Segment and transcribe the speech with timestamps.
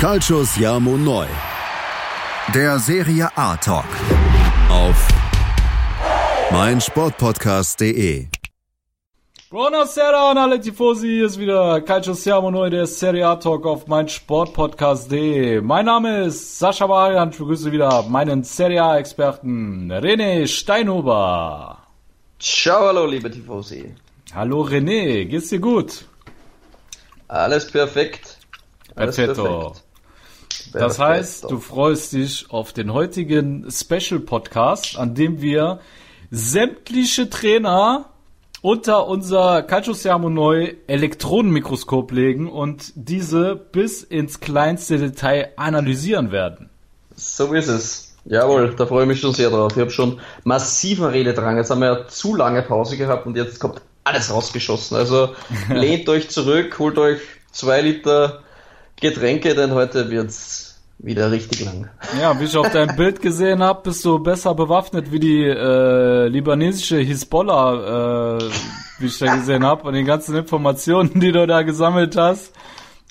[0.00, 1.26] Calcius Jamo Neu.
[2.54, 3.84] Der Serie A Talk.
[4.70, 5.08] Auf
[6.50, 8.28] meinsportpodcast.de.
[9.50, 13.88] Buonasera an alle Tifosi, hier ist wieder Calcio Siamo Neu, der Serie A Talk auf
[13.88, 15.60] meinsportpodcast.de.
[15.60, 21.76] Mein Name ist Sascha Varian, ich begrüße wieder meinen Serie A Experten René Steinhuber.
[22.38, 23.94] Ciao, hallo liebe Tifosi.
[24.34, 26.06] Hallo René, geht's dir gut?
[27.28, 28.38] Alles perfekt.
[28.96, 29.42] Alles Perfetto.
[29.44, 29.89] perfekt.
[30.72, 35.80] Das heißt, du freust dich auf den heutigen Special Podcast, an dem wir
[36.30, 38.06] sämtliche Trainer
[38.62, 46.68] unter unser Calcio Siamo Neu Elektronenmikroskop legen und diese bis ins kleinste Detail analysieren werden.
[47.16, 48.16] So ist es.
[48.26, 49.72] Jawohl, da freue ich mich schon sehr drauf.
[49.72, 51.56] Ich habe schon massiven Rededrang.
[51.56, 54.96] Jetzt haben wir ja zu lange Pause gehabt und jetzt kommt alles rausgeschossen.
[54.96, 55.34] Also
[55.70, 58.42] lehnt euch zurück, holt euch zwei Liter
[59.00, 61.88] Getränke, denn heute wird's wieder richtig lang.
[62.20, 66.28] Ja, wie ich auf deinem Bild gesehen habe, bist du besser bewaffnet wie die äh,
[66.28, 68.50] libanesische Hisbollah, äh,
[68.98, 72.52] wie ich da gesehen habe, und den ganzen Informationen, die du da gesammelt hast.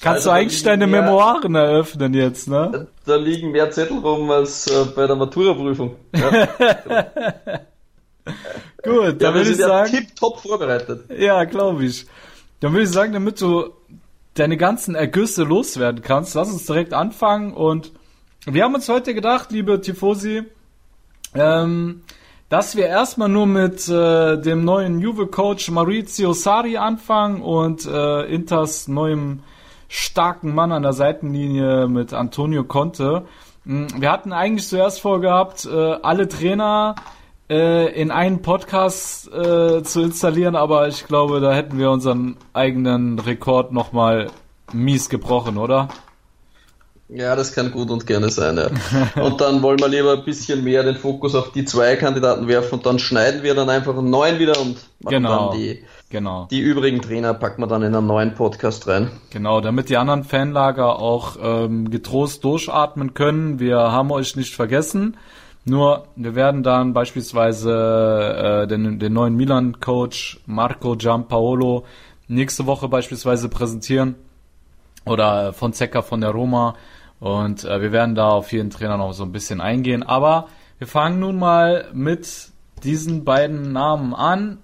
[0.01, 2.87] Kannst also, du eigentlich deine mehr, Memoiren eröffnen jetzt, ne?
[3.05, 5.95] Da liegen mehr Zettel rum als äh, bei der Maturaprüfung.
[6.15, 6.47] Ja.
[8.83, 9.91] Gut, dann würde ich sagen.
[9.91, 11.05] Tip top vorbereitet.
[11.17, 12.05] Ja, glaube ich.
[12.61, 13.73] Dann würde ich sagen, damit du
[14.33, 16.35] deine ganzen Ergüsse loswerden kannst.
[16.35, 17.91] Lass uns direkt anfangen und
[18.45, 20.43] wir haben uns heute gedacht, liebe Tifosi,
[21.35, 22.03] ähm,
[22.47, 28.87] dass wir erstmal nur mit äh, dem neuen Juve-Coach Maurizio Sari anfangen und äh, Inters
[28.87, 29.41] neuem
[29.87, 33.25] starken Mann an der Seitenlinie mit Antonio Conte.
[33.65, 36.95] Hm, wir hatten eigentlich zuerst vorgehabt, äh, alle Trainer
[37.49, 43.19] äh, in einen Podcast äh, zu installieren, aber ich glaube, da hätten wir unseren eigenen
[43.19, 44.27] Rekord nochmal
[44.71, 45.89] mies gebrochen, oder?
[47.11, 49.23] Ja, das kann gut und gerne sein, ja.
[49.23, 52.75] und dann wollen wir lieber ein bisschen mehr den Fokus auf die zwei Kandidaten werfen
[52.75, 56.47] und dann schneiden wir dann einfach einen neuen wieder und machen genau, dann die, genau.
[56.51, 59.09] die übrigen Trainer packen wir dann in einen neuen Podcast rein.
[59.31, 63.59] Genau, damit die anderen Fanlager auch ähm, getrost durchatmen können.
[63.59, 65.17] Wir haben euch nicht vergessen.
[65.65, 71.85] Nur, wir werden dann beispielsweise äh, den, den neuen Milan-Coach Marco Giampaolo
[72.27, 74.15] nächste Woche beispielsweise präsentieren
[75.05, 76.75] oder von Zecca von der Roma
[77.19, 80.03] und äh, wir werden da auf jeden Trainer noch so ein bisschen eingehen.
[80.03, 82.51] Aber wir fangen nun mal mit
[82.83, 84.59] diesen beiden Namen an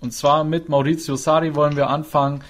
[0.00, 2.42] und zwar mit Maurizio Sari wollen wir anfangen.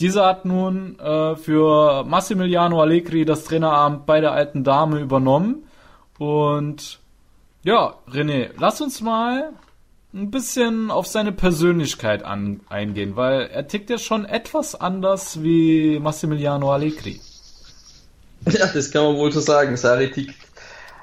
[0.00, 5.64] Dieser hat nun äh, für Massimiliano Allegri das Traineramt bei der alten Dame übernommen
[6.18, 6.98] und
[7.64, 9.52] ja, René, lass uns mal
[10.12, 15.98] ein bisschen auf seine Persönlichkeit an, eingehen, weil er tickt ja schon etwas anders wie
[15.98, 17.20] Massimiliano Allegri.
[18.46, 19.74] Ja, das kann man wohl so sagen.
[19.78, 20.34] Sari tickt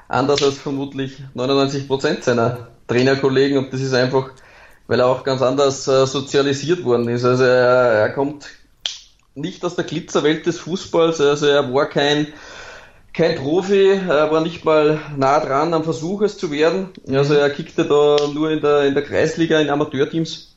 [0.06, 4.30] anders als vermutlich 99% seiner Trainerkollegen und das ist einfach,
[4.86, 7.24] weil er auch ganz anders äh, sozialisiert worden ist.
[7.24, 8.46] Also er, er kommt
[9.34, 12.28] nicht aus der Glitzerwelt des Fußballs, also er war kein
[13.12, 16.88] kein Profi, er war nicht mal nah dran am Versuch es zu werden.
[17.10, 20.56] Also er kickte da nur in der, in der Kreisliga in Amateurteams.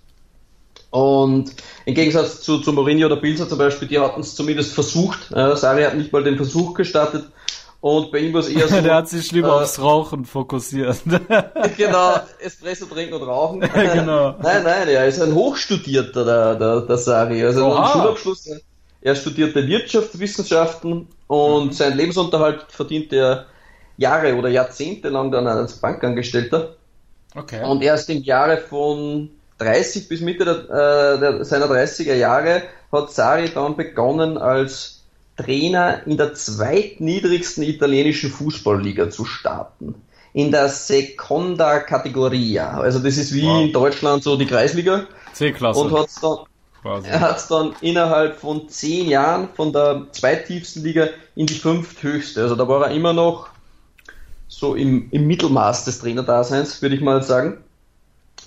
[0.89, 1.51] Und
[1.85, 5.29] im Gegensatz zu, zu Mourinho oder Pilzer zum Beispiel, die hatten es zumindest versucht.
[5.31, 7.25] Äh, Sari hat nicht mal den Versuch gestartet.
[7.81, 8.79] Und bei ihm war es eher so.
[8.79, 10.97] Der hat sich lieber äh, aufs Rauchen fokussiert.
[11.77, 13.59] genau, Espresso trinken und rauchen.
[13.59, 14.35] genau.
[14.41, 17.43] Nein, nein, er ist ein Hochstudierter, der, der, der Sari.
[17.43, 17.83] Also Oha.
[17.83, 18.49] ein Schulabschluss.
[19.05, 21.71] Er studierte Wirtschaftswissenschaften und mhm.
[21.71, 23.45] seinen Lebensunterhalt verdient er
[23.97, 26.75] Jahre oder Jahrzehnte lang dann als Bankangestellter.
[27.35, 27.63] Okay.
[27.63, 29.29] Und erst im Jahre von
[29.59, 35.03] 30 bis Mitte der, äh, der, seiner 30er Jahre hat Sari dann begonnen als
[35.37, 39.93] Trainer in der zweitniedrigsten italienischen Fußballliga zu starten.
[40.33, 42.79] In der Seconda Categoria.
[42.79, 43.61] Also das ist wie wow.
[43.61, 45.05] in Deutschland so die Kreisliga.
[45.33, 45.79] C-Klasse.
[45.79, 46.37] Und hat dann
[46.85, 47.07] quasi.
[47.07, 52.43] Er hat es dann innerhalb von zehn Jahren von der zweittiefsten Liga in die fünfthöchste.
[52.43, 53.49] Also da war er immer noch
[54.47, 57.64] so im, im Mittelmaß des Trainerdaseins, würde ich mal sagen.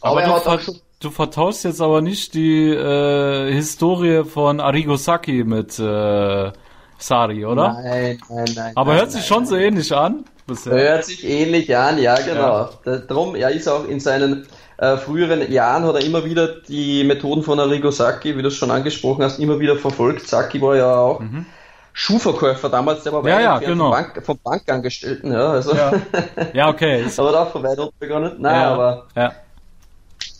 [0.00, 4.96] Aber, aber er hat schon Du vertauschst jetzt aber nicht die äh, Historie von Arrigo
[4.96, 6.50] Sacchi mit äh,
[6.98, 7.74] Sari, oder?
[7.74, 8.72] Nein, nein, nein.
[8.74, 10.24] Aber nein, hört sich schon so ähnlich an.
[10.48, 10.72] Bisher.
[10.72, 12.70] Hört sich ähnlich an, ja, genau.
[12.84, 12.96] Ja.
[12.96, 17.42] Darum, er ist auch in seinen äh, früheren Jahren hat er immer wieder die Methoden
[17.42, 20.26] von Arrigo Sacchi, wie du es schon angesprochen hast, immer wieder verfolgt.
[20.26, 21.46] Sacchi war ja auch mhm.
[21.92, 23.86] Schuhverkäufer damals, der war bei ja, ja, genau.
[23.86, 25.74] vom, Bank, vom Bankangestellten, ja, also.
[25.74, 25.92] Ja,
[26.52, 27.04] ja okay.
[27.16, 28.36] aber auch von weit unten begonnen.
[28.38, 29.32] Nein, ja, aber ja.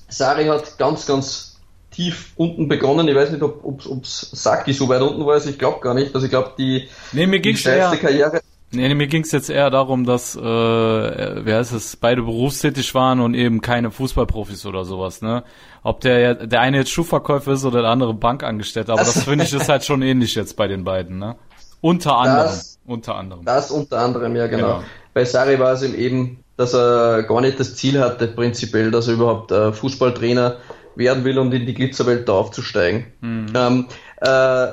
[0.08, 1.58] Sari hat ganz, ganz
[1.90, 3.08] tief unten begonnen.
[3.08, 5.94] Ich weiß nicht, ob, ob, ob Saki so weit unten war, also ich glaube gar
[5.94, 6.14] nicht.
[6.14, 8.40] Also ich glaube, die, nee, mir die steilste Karriere.
[8.70, 13.20] Nee, mir ging es jetzt eher darum, dass, äh, wer ist es, beide berufstätig waren
[13.20, 15.43] und eben keine Fußballprofis oder sowas, ne?
[15.82, 19.44] Ob der der eine jetzt Schuhverkäufer ist oder der andere Bankangestellter, aber das, das finde
[19.44, 21.37] ich ist halt schon ähnlich jetzt bei den beiden, ne?
[21.81, 22.47] Unter anderem.
[22.47, 23.44] Das, unter anderem.
[23.44, 24.67] Das unter anderem, ja genau.
[24.67, 24.82] genau.
[25.14, 29.14] Bei Sari war es eben, dass er gar nicht das Ziel hatte, prinzipiell, dass er
[29.14, 30.59] überhaupt äh, Fußballtrainer
[30.94, 33.06] werden will und in die Glitzerwelt da aufzusteigen.
[33.21, 33.47] Mhm.
[33.55, 33.87] Ähm,
[34.21, 34.67] äh,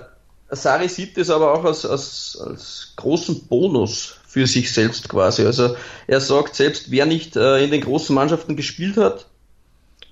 [0.50, 5.46] Sari sieht das aber auch als, als, als großen Bonus für sich selbst quasi.
[5.46, 5.76] Also
[6.08, 9.28] er sagt selbst, wer nicht äh, in den großen Mannschaften gespielt hat,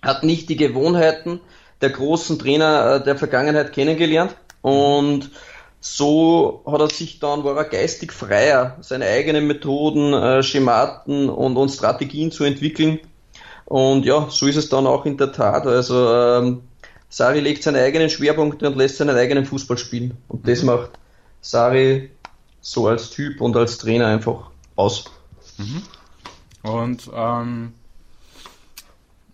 [0.02, 1.40] hat nicht die Gewohnheiten
[1.82, 5.30] der großen Trainer äh, der Vergangenheit kennengelernt und
[5.86, 11.58] so hat er sich dann, war er geistig freier, seine eigenen Methoden, äh, Schematen und,
[11.58, 13.00] und Strategien zu entwickeln.
[13.66, 15.68] Und ja, so ist es dann auch in der Tat.
[15.68, 16.62] Also ähm,
[17.14, 20.18] Sari legt seine eigenen Schwerpunkte und lässt seinen eigenen Fußball spielen.
[20.30, 20.70] Und das mhm.
[20.70, 20.90] macht
[21.42, 22.10] Sari
[22.60, 25.06] so als Typ und als Trainer einfach aus.
[25.60, 25.84] Mhm.
[26.64, 27.74] Und ähm,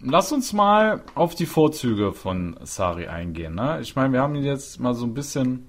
[0.02, 3.56] lass uns mal auf die Vorzüge von Sari eingehen.
[3.56, 3.80] Ne?
[3.82, 5.66] Ich meine, wir haben ihn jetzt mal so ein bisschen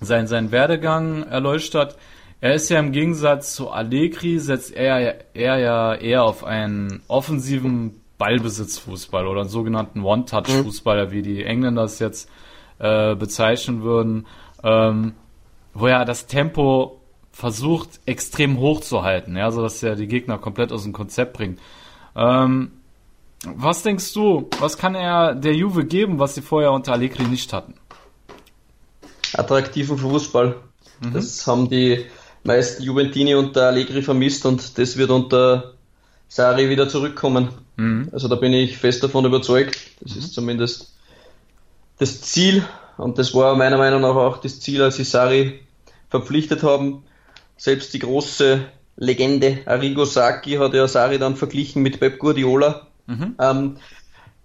[0.00, 1.96] sein, sein Werdegang erleuchtet.
[2.40, 8.00] Er ist ja im Gegensatz zu Allegri, setzt er, er ja eher auf einen offensiven
[8.18, 12.30] Ballbesitzfußball oder einen sogenannten One-Touch-Fußballer, wie die Engländer es jetzt
[12.78, 14.26] äh, bezeichnen würden,
[14.62, 15.14] ähm,
[15.74, 17.00] wo er das Tempo
[17.32, 21.34] versucht extrem hoch zu halten, ja, so dass er die Gegner komplett aus dem Konzept
[21.34, 21.60] bringt.
[22.14, 22.72] Ähm,
[23.44, 27.52] was denkst du, was kann er der Juve geben, was sie vorher unter Allegri nicht
[27.52, 27.74] hatten?
[29.34, 30.56] Attraktiven Fußball.
[31.00, 31.12] Mhm.
[31.12, 32.06] Das haben die
[32.42, 35.74] meisten Juventini unter Allegri vermisst und das wird unter
[36.28, 37.50] Sari wieder zurückkommen.
[37.76, 38.08] Mhm.
[38.12, 39.78] Also da bin ich fest davon überzeugt.
[40.00, 40.18] Das mhm.
[40.18, 40.92] ist zumindest
[41.98, 42.64] das Ziel
[42.96, 45.60] und das war meiner Meinung nach auch das Ziel, als sie Sari
[46.10, 47.04] verpflichtet haben.
[47.56, 48.60] Selbst die große
[48.96, 52.86] Legende Arrigo Sacchi hat ja Sari dann verglichen mit Pep Guardiola.
[53.06, 53.34] Mhm.
[53.38, 53.76] Ähm,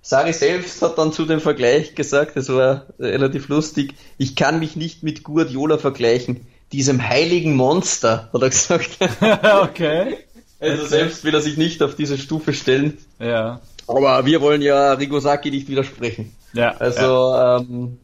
[0.02, 4.76] Sari selbst hat dann zu dem Vergleich gesagt, das war relativ lustig, ich kann mich
[4.76, 8.98] nicht mit Guardiola vergleichen, diesem heiligen Monster, hat er gesagt.
[9.62, 10.18] okay.
[10.62, 13.00] Also selbst will er sich nicht auf diese Stufe stellen.
[13.20, 13.60] Ja.
[13.88, 16.36] Aber wir wollen ja Rigosaki nicht widersprechen.
[16.54, 16.76] Ja.
[16.78, 17.98] Also, ja, ähm,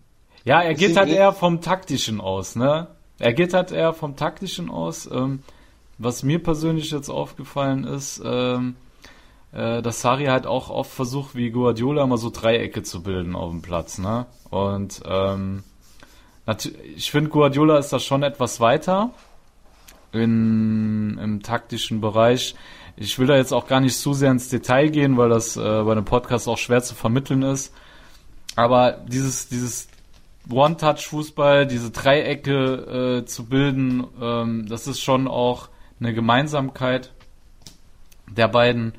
[0.43, 2.87] ja er geht halt eher vom Taktischen aus, ne?
[3.19, 5.07] Er geht halt eher vom Taktischen aus.
[5.11, 5.43] Ähm,
[5.97, 8.75] was mir persönlich jetzt aufgefallen ist, ähm,
[9.51, 13.51] äh, dass Sari halt auch oft versucht, wie Guardiola immer so Dreiecke zu bilden auf
[13.51, 14.25] dem Platz, ne?
[14.49, 15.63] Und ähm,
[16.95, 19.11] ich finde, Guardiola ist da schon etwas weiter
[20.17, 22.55] in, im taktischen Bereich.
[22.95, 25.59] Ich will da jetzt auch gar nicht zu sehr ins Detail gehen, weil das äh,
[25.59, 27.73] bei einem Podcast auch schwer zu vermitteln ist.
[28.55, 29.87] Aber dieses, dieses
[30.49, 35.69] One-Touch-Fußball, diese Dreiecke äh, zu bilden, ähm, das ist schon auch
[35.99, 37.11] eine Gemeinsamkeit
[38.27, 38.93] der beiden.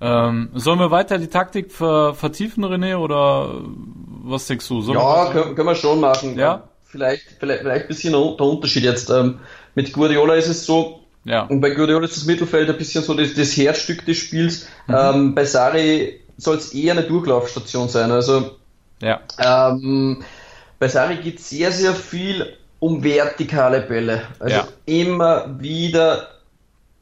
[0.00, 3.54] Ähm, sollen wir weiter die Taktik ver vertiefen, René, oder
[4.24, 4.80] was denkst du?
[4.80, 6.38] Sollen ja, können, können, wir schon machen.
[6.38, 6.64] Ja?
[6.84, 9.10] Vielleicht, vielleicht, vielleicht ein bisschen der Unterschied jetzt.
[9.10, 9.40] Ähm,
[9.74, 11.42] mit Guardiola ist es so, ja.
[11.42, 14.66] und bei Guardiola ist das Mittelfeld ein bisschen so das, das Herzstück des Spiels.
[14.86, 14.94] Mhm.
[14.94, 18.10] Ähm, bei Sari soll es eher eine Durchlaufstation sein.
[18.10, 18.56] Also
[19.00, 19.20] ja.
[19.38, 20.24] ähm,
[20.78, 24.22] bei Sari geht sehr, sehr viel um vertikale Bälle.
[24.40, 24.68] Also ja.
[24.86, 26.28] immer wieder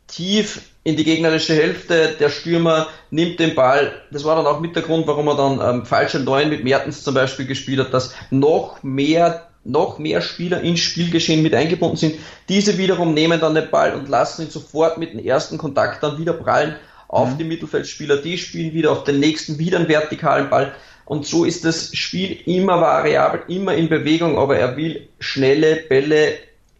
[0.06, 2.16] tief in die gegnerische Hälfte.
[2.18, 3.92] Der Stürmer nimmt den Ball.
[4.10, 7.02] Das war dann auch mit der Grund, warum er dann ähm, falsche Neun mit Mertens
[7.02, 12.14] zum Beispiel gespielt hat, dass noch mehr noch mehr Spieler ins Spielgeschehen mit eingebunden sind.
[12.48, 16.18] Diese wiederum nehmen dann den Ball und lassen ihn sofort mit dem ersten Kontakt dann
[16.18, 16.76] wieder prallen
[17.08, 17.38] auf mhm.
[17.38, 18.18] die Mittelfeldspieler.
[18.18, 20.72] Die spielen wieder auf den nächsten wieder einen vertikalen Ball.
[21.04, 26.34] Und so ist das Spiel immer variabel, immer in Bewegung, aber er will schnelle Bälle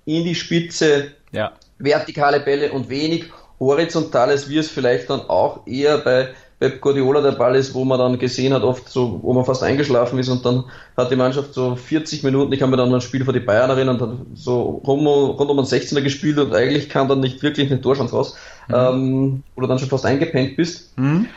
[0.05, 1.53] in die Spitze, ja.
[1.79, 3.25] vertikale Bälle und wenig
[3.59, 6.29] horizontales, wie es vielleicht dann auch eher bei
[6.61, 9.63] Pep Guardiola der Ball ist, wo man dann gesehen hat, oft so, wo man fast
[9.63, 10.65] eingeschlafen ist und dann
[10.95, 13.71] hat die Mannschaft so 40 Minuten, ich kann mir dann ein Spiel vor die Bayern
[13.71, 17.71] erinnern, hat so rund, rund um einen 16er gespielt und eigentlich kam dann nicht wirklich
[17.71, 18.37] eine Torschance raus,
[18.69, 18.75] mhm.
[18.75, 20.99] ähm, oder dann schon fast eingepennt bist.
[20.99, 21.29] Mhm.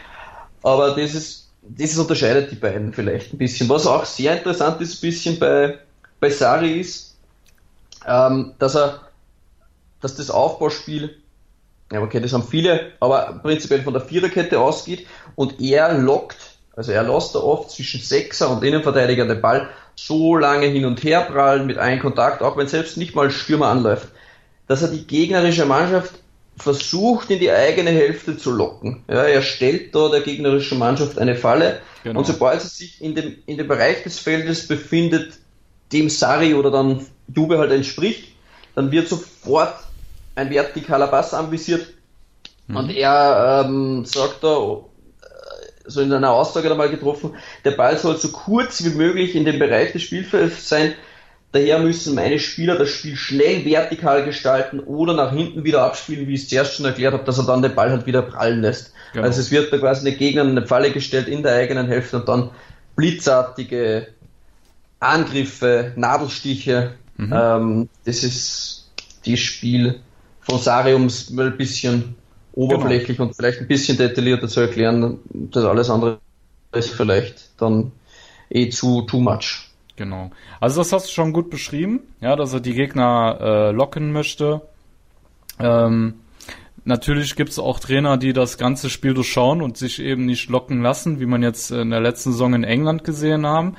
[0.62, 3.70] Aber das ist, das ist unterscheidet die beiden vielleicht ein bisschen.
[3.70, 5.80] Was auch sehr interessant ist, ein bisschen bei,
[6.20, 7.16] bei Sari ist,
[8.06, 9.00] ähm, dass er,
[10.02, 11.16] dass das Aufbauspiel
[11.92, 16.38] ja, okay, das haben viele, aber prinzipiell von der Viererkette ausgeht und er lockt,
[16.76, 21.04] also er lässt da oft zwischen Sechser und Innenverteidiger den Ball so lange hin und
[21.04, 24.08] her prallen mit einem Kontakt, auch wenn selbst nicht mal Stürmer anläuft,
[24.68, 26.14] dass er die gegnerische Mannschaft
[26.58, 29.04] versucht, in die eigene Hälfte zu locken.
[29.08, 32.20] Ja, er stellt da der gegnerischen Mannschaft eine Falle genau.
[32.20, 35.34] und sobald sie sich in dem, in dem Bereich des Feldes befindet,
[35.92, 38.30] dem Sari oder dann Jube halt entspricht,
[38.76, 39.76] dann wird sofort
[40.36, 41.88] ein vertikaler Pass anvisiert
[42.68, 42.78] mhm.
[42.78, 44.80] und er ähm, sagt da, äh,
[45.86, 47.36] so in einer Aussage einmal getroffen,
[47.66, 50.94] der Ball soll so kurz wie möglich in dem Bereich des Spielfelds sein,
[51.54, 56.34] Daher müssen meine Spieler das Spiel schnell vertikal gestalten oder nach hinten wieder abspielen, wie
[56.34, 58.92] ich es zuerst schon erklärt habe, dass er dann den Ball halt wieder prallen lässt.
[59.14, 59.24] Genau.
[59.24, 62.28] Also es wird da quasi eine Gegner eine Falle gestellt in der eigenen Hälfte und
[62.28, 62.50] dann
[62.96, 64.08] blitzartige
[65.00, 66.96] Angriffe, Nadelstiche.
[67.18, 67.34] Mhm.
[67.36, 68.90] Ähm, das ist
[69.24, 70.00] das Spiel
[70.44, 72.16] von Sariums mal ein bisschen
[72.54, 73.30] oberflächlich genau.
[73.30, 75.20] und vielleicht ein bisschen detaillierter zu erklären.
[75.30, 76.20] Das alles andere
[76.74, 77.92] ist vielleicht dann
[78.50, 79.70] eh zu too much.
[79.96, 80.32] Genau.
[80.60, 84.62] Also das hast du schon gut beschrieben, ja, dass er die Gegner äh, locken möchte.
[85.60, 86.16] Ähm,
[86.84, 90.82] natürlich gibt es auch Trainer, die das ganze Spiel durchschauen und sich eben nicht locken
[90.82, 93.76] lassen, wie man jetzt in der letzten Saison in England gesehen haben.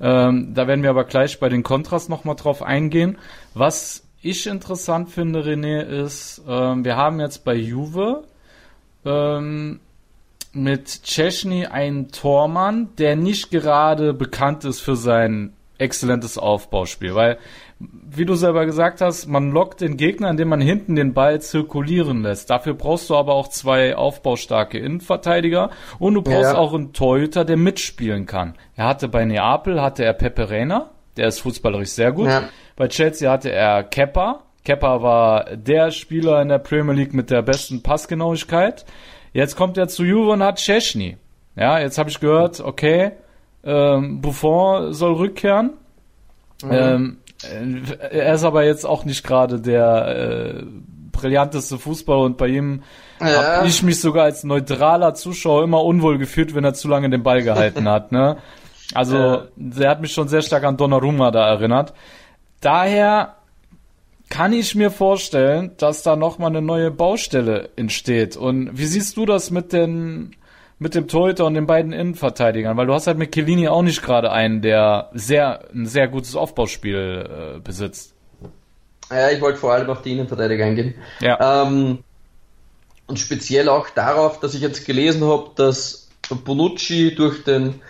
[0.00, 3.18] Ähm, da werden wir aber gleich bei den Kontras nochmal drauf eingehen.
[3.52, 8.24] Was ich interessant finde, René, ist, ähm, wir haben jetzt bei Juve
[9.04, 9.80] ähm,
[10.52, 17.38] mit Chesney einen Tormann, der nicht gerade bekannt ist für sein exzellentes Aufbauspiel, weil,
[17.78, 22.22] wie du selber gesagt hast, man lockt den Gegner, indem man hinten den Ball zirkulieren
[22.22, 22.50] lässt.
[22.50, 25.70] Dafür brauchst du aber auch zwei aufbaustarke Innenverteidiger
[26.00, 26.56] und du brauchst ja.
[26.56, 28.54] auch einen Torhüter, der mitspielen kann.
[28.74, 32.26] Er hatte bei Neapel, hatte er Pepe Reina, der ist fußballerisch sehr gut.
[32.26, 32.48] Ja.
[32.78, 34.44] Bei Chelsea hatte er Kepper.
[34.64, 38.86] Kepper war der Spieler in der Premier League mit der besten Passgenauigkeit.
[39.32, 41.16] Jetzt kommt er zu Juve und hat Chesney.
[41.56, 43.12] Ja, jetzt habe ich gehört, okay,
[43.64, 45.72] ähm, Buffon soll rückkehren.
[46.62, 46.70] Mhm.
[46.70, 50.64] Ähm, äh, er ist aber jetzt auch nicht gerade der äh,
[51.10, 52.84] brillanteste Fußballer und bei ihm
[53.20, 53.56] ja.
[53.56, 57.24] habe ich mich sogar als neutraler Zuschauer immer unwohl gefühlt, wenn er zu lange den
[57.24, 58.12] Ball gehalten hat.
[58.12, 58.36] Ne?
[58.94, 59.42] Also ja.
[59.56, 61.92] der hat mich schon sehr stark an Donnarumma da erinnert.
[62.60, 63.36] Daher
[64.28, 68.36] kann ich mir vorstellen, dass da nochmal eine neue Baustelle entsteht.
[68.36, 70.34] Und wie siehst du das mit den
[70.80, 74.02] mit dem Torhüter und den beiden Innenverteidigern, weil du hast halt mit Kellini auch nicht
[74.02, 78.14] gerade einen, der sehr ein sehr gutes Aufbauspiel äh, besitzt.
[79.10, 80.94] Ja, ich wollte vor allem auf die Innenverteidiger eingehen.
[81.20, 81.64] Ja.
[81.64, 81.98] Ähm,
[83.06, 86.08] und speziell auch darauf, dass ich jetzt gelesen habe, dass
[86.44, 87.80] Bonucci durch den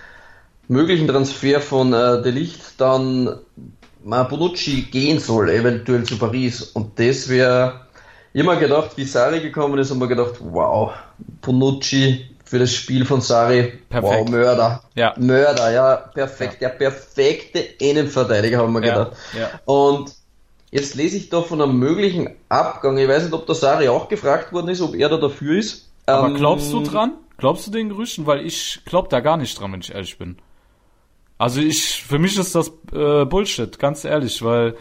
[0.68, 3.38] möglichen Transfer von äh, De Licht dann
[4.08, 6.62] mal Bonucci gehen soll, eventuell zu Paris.
[6.62, 7.82] Und das wäre
[8.32, 10.92] immer gedacht, wie Sari gekommen ist, haben wir gedacht, wow,
[11.42, 13.74] Bonucci für das Spiel von Sari.
[13.90, 14.14] Perfekt.
[14.14, 14.82] Wow, Mörder.
[14.94, 15.14] Ja.
[15.18, 16.62] Mörder, ja, perfekt.
[16.62, 16.70] Ja.
[16.70, 18.94] Der perfekte Innenverteidiger, haben wir ja.
[18.94, 19.16] gedacht.
[19.38, 19.50] Ja.
[19.66, 20.14] Und
[20.70, 22.96] jetzt lese ich da von einem möglichen Abgang.
[22.96, 25.90] Ich weiß nicht, ob der Sari auch gefragt worden ist, ob er da dafür ist.
[26.06, 27.12] Aber ähm, glaubst du dran?
[27.36, 28.24] Glaubst du den Gerüchten?
[28.24, 30.38] Weil ich glaub da gar nicht dran, wenn ich ehrlich bin.
[31.38, 34.76] Also ich, für mich ist das äh, Bullshit, ganz ehrlich, weil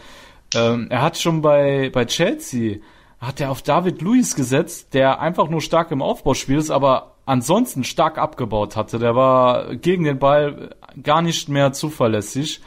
[0.54, 2.78] ähm, er hat schon bei, bei Chelsea,
[3.20, 7.84] hat er auf David Luiz gesetzt, der einfach nur stark im Aufbauspiel ist, aber ansonsten
[7.84, 8.98] stark abgebaut hatte.
[8.98, 12.60] Der war gegen den Ball gar nicht mehr zuverlässig.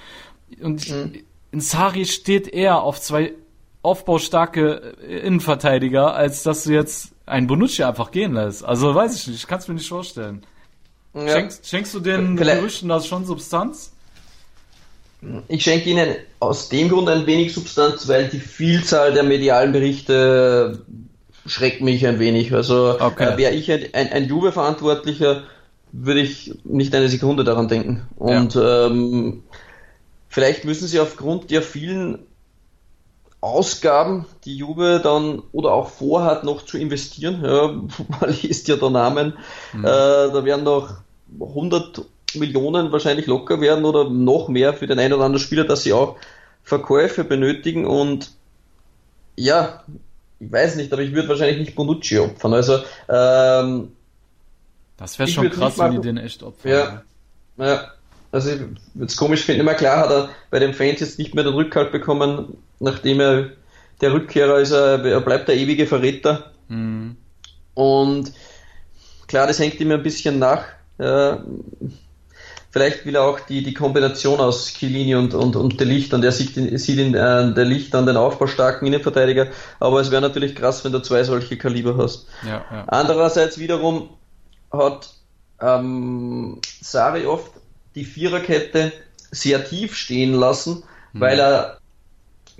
[0.61, 1.23] Und mhm.
[1.51, 3.33] in Sari steht eher auf zwei
[3.81, 8.63] aufbaustarke Innenverteidiger, als dass du jetzt einen Bonucci einfach gehen lässt.
[8.63, 10.43] Also weiß ich nicht, ich kann es mir nicht vorstellen.
[11.13, 11.27] Ja.
[11.27, 12.59] Schenkst, schenkst du den Vielleicht.
[12.59, 13.91] Gerüchten da schon Substanz?
[15.47, 20.83] Ich schenke ihnen aus dem Grund ein wenig Substanz, weil die Vielzahl der medialen Berichte
[21.45, 22.53] schreckt mich ein wenig.
[22.53, 23.33] Also okay.
[23.33, 25.43] äh, wäre ich ein, ein, ein Juve-Verantwortlicher,
[25.91, 28.07] würde ich nicht eine Sekunde daran denken.
[28.15, 28.87] Und ja.
[28.87, 29.43] ähm,
[30.29, 32.19] vielleicht müssen sie aufgrund der vielen
[33.41, 37.43] Ausgaben, die Juve dann oder auch vorhat, noch zu investieren.
[37.43, 37.73] Ja,
[38.21, 39.33] man liest ja der Namen.
[39.73, 39.83] Mhm.
[39.83, 40.93] Äh, da werden noch
[41.39, 42.03] 100
[42.35, 45.93] Millionen wahrscheinlich locker werden oder noch mehr für den einen oder anderen Spieler, dass sie
[45.93, 46.17] auch
[46.63, 48.31] Verkäufe benötigen und
[49.35, 49.83] ja,
[50.39, 52.53] ich weiß nicht, aber ich würde wahrscheinlich nicht Bonucci opfern.
[52.53, 52.79] Also,
[53.09, 53.91] ähm,
[54.97, 56.71] das wäre schon krass, wenn die den echt opfern.
[57.57, 57.91] Ja, ja.
[58.31, 59.61] Also, ich würde es komisch finden.
[59.61, 63.49] Immer klar hat er bei den Fans jetzt nicht mehr den Rückhalt bekommen, nachdem er
[64.01, 66.51] der Rückkehrer ist, er, er bleibt der ewige Verräter.
[66.67, 67.15] Mhm.
[67.73, 68.31] Und
[69.27, 70.65] klar, das hängt ihm ein bisschen nach.
[70.97, 71.43] Ja,
[72.71, 76.23] Vielleicht will er auch die, die Kombination aus Chiellini und, und, und der Licht und
[76.23, 79.47] er sieht, sieht in äh, der Licht an den aufbaustarken Innenverteidiger,
[79.81, 82.27] aber es wäre natürlich krass, wenn du zwei solche Kaliber hast.
[82.43, 82.85] Ja, ja.
[82.87, 84.11] Andererseits wiederum
[84.71, 85.09] hat
[85.59, 87.51] ähm, Sari oft
[87.95, 88.93] die Viererkette
[89.31, 91.19] sehr tief stehen lassen, mhm.
[91.19, 91.80] weil er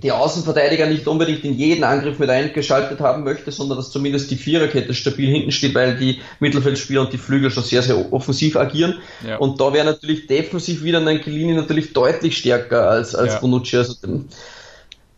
[0.02, 4.36] die Außenverteidiger nicht unbedingt in jeden Angriff mit eingeschaltet haben möchte, sondern dass zumindest die
[4.36, 8.98] Viererkette stabil hinten steht, weil die Mittelfeldspieler und die Flügel schon sehr, sehr offensiv agieren.
[9.26, 9.36] Ja.
[9.36, 13.38] Und da wäre natürlich defensiv wieder ein Chiellini natürlich deutlich stärker als, als ja.
[13.38, 13.76] Bonucci.
[13.76, 13.94] Also,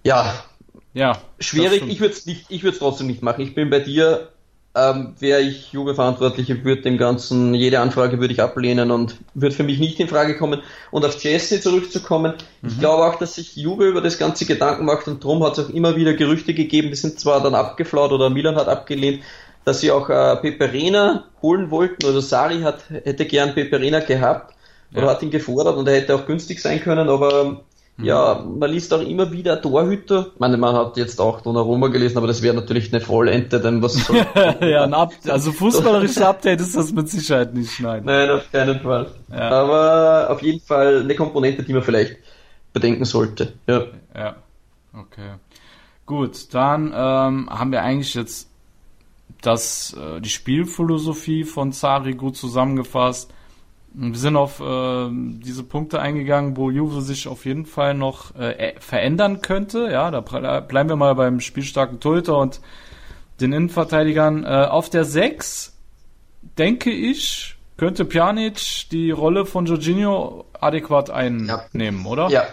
[0.02, 0.44] ja,
[0.92, 1.82] ja, schwierig.
[1.88, 3.40] Ich würde es nicht, ich würde es trotzdem nicht machen.
[3.40, 4.28] Ich bin bei dir
[4.76, 9.62] ähm, wäre ich Juve-Verantwortliche, würde dem Ganzen, jede Anfrage würde ich ablehnen und würde für
[9.62, 10.62] mich nicht in Frage kommen.
[10.90, 12.68] Und auf Jesse zurückzukommen, mhm.
[12.68, 15.64] ich glaube auch, dass sich Juve über das Ganze Gedanken macht und darum hat es
[15.64, 19.22] auch immer wieder Gerüchte gegeben, die sind zwar dann abgeflaut oder Milan hat abgelehnt,
[19.64, 24.54] dass sie auch äh, Peperena holen wollten oder Sari hat, hätte gern Peperena gehabt
[24.92, 25.10] oder ja.
[25.10, 27.60] hat ihn gefordert und er hätte auch günstig sein können, aber Mhm.
[27.98, 30.32] Ja, man liest auch immer wieder Torhüter.
[30.34, 33.82] Ich meine, man hat jetzt auch Donnarumma gelesen, aber das wäre natürlich eine Vollente, denn
[33.82, 34.16] was soll
[34.60, 38.02] Ja, ein Update, also fußballerisches Update ist das mit Sicherheit nicht, nein.
[38.04, 39.06] Nein, auf keinen Fall.
[39.30, 39.50] Ja.
[39.50, 42.16] Aber auf jeden Fall eine Komponente, die man vielleicht
[42.72, 43.52] bedenken sollte.
[43.68, 43.84] Ja.
[44.14, 44.36] Ja.
[44.92, 45.34] Okay.
[46.04, 48.50] Gut, dann ähm, haben wir eigentlich jetzt
[49.40, 53.32] das, äh, die Spielphilosophie von Zari gut zusammengefasst.
[53.96, 58.74] Wir sind auf äh, diese Punkte eingegangen, wo Juve sich auf jeden Fall noch äh,
[58.80, 59.88] verändern könnte.
[59.90, 62.60] Ja, da bleiben wir mal beim spielstarken Torhüter und
[63.40, 64.44] den Innenverteidigern.
[64.44, 65.74] Äh, auf der 6,
[66.58, 72.10] denke ich, könnte Pjanic die Rolle von Jorginho adäquat einnehmen, ja.
[72.10, 72.28] oder?
[72.30, 72.44] Ja.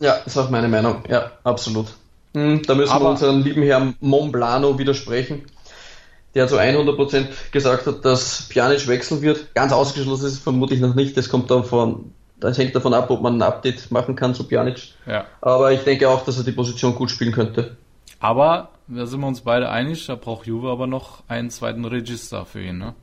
[0.00, 1.02] Ja, ist auch meine Meinung.
[1.08, 1.86] Ja, absolut.
[2.34, 5.44] Hm, da müssen Aber wir unseren lieben Herrn Monblano widersprechen
[6.34, 9.54] der zu 100% gesagt hat, dass Pjanic wechseln wird.
[9.54, 11.16] Ganz ausgeschlossen ist es vermutlich noch nicht.
[11.16, 14.94] Das kommt davon, das hängt davon ab, ob man ein Update machen kann zu Pjanic.
[15.06, 15.24] Ja.
[15.40, 17.76] Aber ich denke auch, dass er die Position gut spielen könnte.
[18.20, 22.44] Aber da sind wir uns beide einig, da braucht Juve aber noch einen zweiten Register
[22.44, 22.94] für ihn, ne?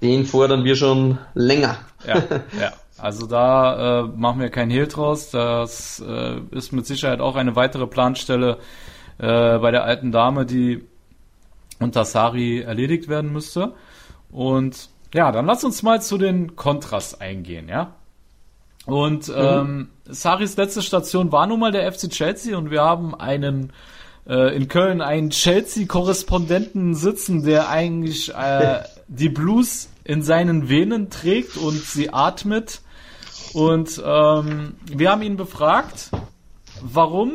[0.00, 1.78] Den fordern wir schon länger.
[2.04, 2.16] Ja,
[2.60, 2.72] ja.
[2.98, 5.30] Also da äh, machen wir kein Hehl draus.
[5.30, 8.58] Das äh, ist mit Sicherheit auch eine weitere Planstelle
[9.18, 10.84] äh, bei der alten Dame, die
[11.82, 13.74] unter Sari erledigt werden müsste.
[14.30, 17.94] Und ja, dann lass uns mal zu den Kontras eingehen, ja.
[18.86, 19.34] Und mhm.
[19.36, 23.72] ähm, Saris letzte Station war nun mal der FC Chelsea und wir haben einen
[24.26, 31.56] äh, in Köln einen Chelsea-Korrespondenten sitzen, der eigentlich äh, die Blues in seinen Venen trägt
[31.56, 32.80] und sie atmet.
[33.52, 36.10] Und ähm, wir haben ihn befragt,
[36.80, 37.32] warum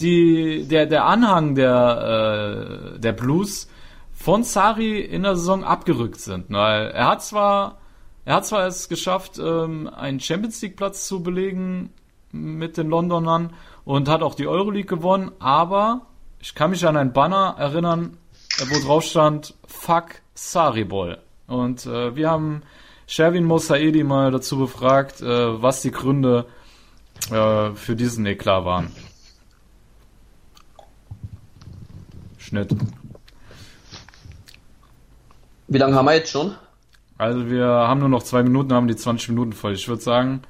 [0.00, 3.68] die, der, der Anhang der, äh, der Blues
[4.12, 6.46] von Sari in der Saison abgerückt sind.
[6.50, 7.78] Weil er hat zwar,
[8.24, 11.90] er hat zwar es geschafft, ähm, einen Champions League Platz zu belegen
[12.32, 16.02] mit den Londonern und hat auch die Euroleague gewonnen, aber
[16.40, 18.16] ich kann mich an ein Banner erinnern,
[18.68, 21.18] wo drauf stand, fuck Saribol.
[21.46, 22.62] Und äh, wir haben
[23.06, 26.46] Sherwin Mosaedi mal dazu befragt, äh, was die Gründe
[27.30, 28.92] äh, für diesen Eklat waren.
[32.50, 32.74] Schnitt.
[35.68, 36.56] Wie lange haben wir jetzt schon?
[37.16, 39.74] Also wir haben nur noch zwei Minuten, haben die 20 Minuten voll.
[39.74, 40.42] Ich würde sagen.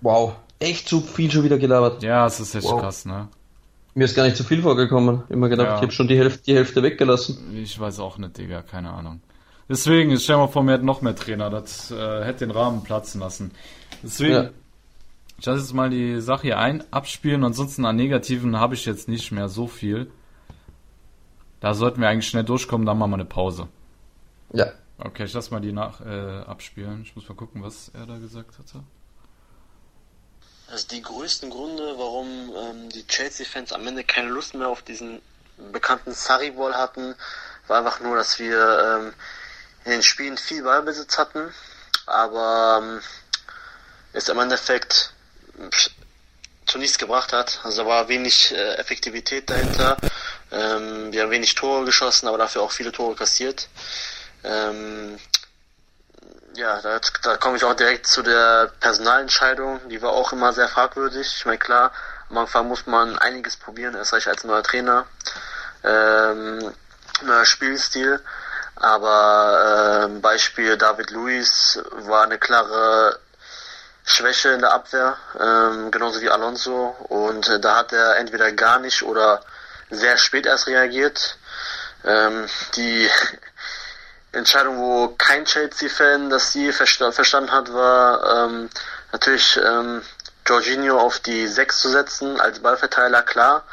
[0.00, 2.04] Wow, echt zu viel schon wieder gelabert.
[2.04, 2.80] Ja, es ist echt wow.
[2.80, 3.26] krass, ne?
[3.94, 5.24] Mir ist gar nicht zu viel vorgekommen.
[5.28, 5.74] Immer gedacht, ja.
[5.76, 7.56] ich habe schon die Hälfte, die Hälfte weggelassen.
[7.56, 9.20] Ich weiß auch nicht, Digga, keine Ahnung.
[9.68, 12.84] Deswegen, ich stell mal vor, mir hätte noch mehr Trainer, das äh, hätte den Rahmen
[12.84, 13.50] platzen lassen.
[14.04, 14.50] Deswegen, ja.
[15.36, 19.08] ich lasse jetzt mal die Sache hier ein, abspielen, ansonsten an Negativen habe ich jetzt
[19.08, 20.12] nicht mehr so viel.
[21.60, 23.68] Da sollten wir eigentlich schnell durchkommen, dann machen wir eine Pause.
[24.52, 24.72] Ja.
[24.98, 27.02] Okay, ich lass mal die nach äh, abspielen.
[27.02, 28.82] Ich muss mal gucken, was er da gesagt hatte.
[30.70, 35.20] Also die größten Gründe, warum ähm, die Chelsea-Fans am Ende keine Lust mehr auf diesen
[35.72, 37.14] bekannten Sarri-Ball hatten,
[37.66, 39.14] war einfach nur, dass wir ähm,
[39.84, 41.52] in den Spielen viel Ballbesitz hatten,
[42.06, 43.00] aber ähm,
[44.12, 45.14] es im Endeffekt
[46.66, 47.60] zu nichts gebracht hat.
[47.64, 49.96] Also da war wenig äh, Effektivität dahinter.
[50.52, 53.68] Ähm, wir haben wenig Tore geschossen, aber dafür auch viele Tore kassiert.
[54.44, 55.18] Ähm,
[56.54, 59.88] ja, da, da komme ich auch direkt zu der Personalentscheidung.
[59.88, 61.34] Die war auch immer sehr fragwürdig.
[61.36, 61.92] Ich meine, klar,
[62.28, 65.06] am Anfang muss man einiges probieren, erst recht als neuer Trainer.
[65.84, 66.72] Ähm,
[67.22, 68.20] neuer Spielstil.
[68.76, 73.18] Aber äh, Beispiel David Luiz war eine klare
[74.04, 76.96] Schwäche in der Abwehr, ähm, genauso wie Alonso.
[77.08, 79.42] Und äh, da hat er entweder gar nicht oder
[79.90, 81.36] sehr spät erst reagiert.
[82.04, 83.08] Ähm, die
[84.32, 88.70] Entscheidung, wo kein Chelsea-Fan das Ziel versta verstanden hat, war ähm,
[89.12, 90.02] natürlich ähm,
[90.46, 93.64] Jorginho auf die 6 zu setzen als Ballverteiler, klar.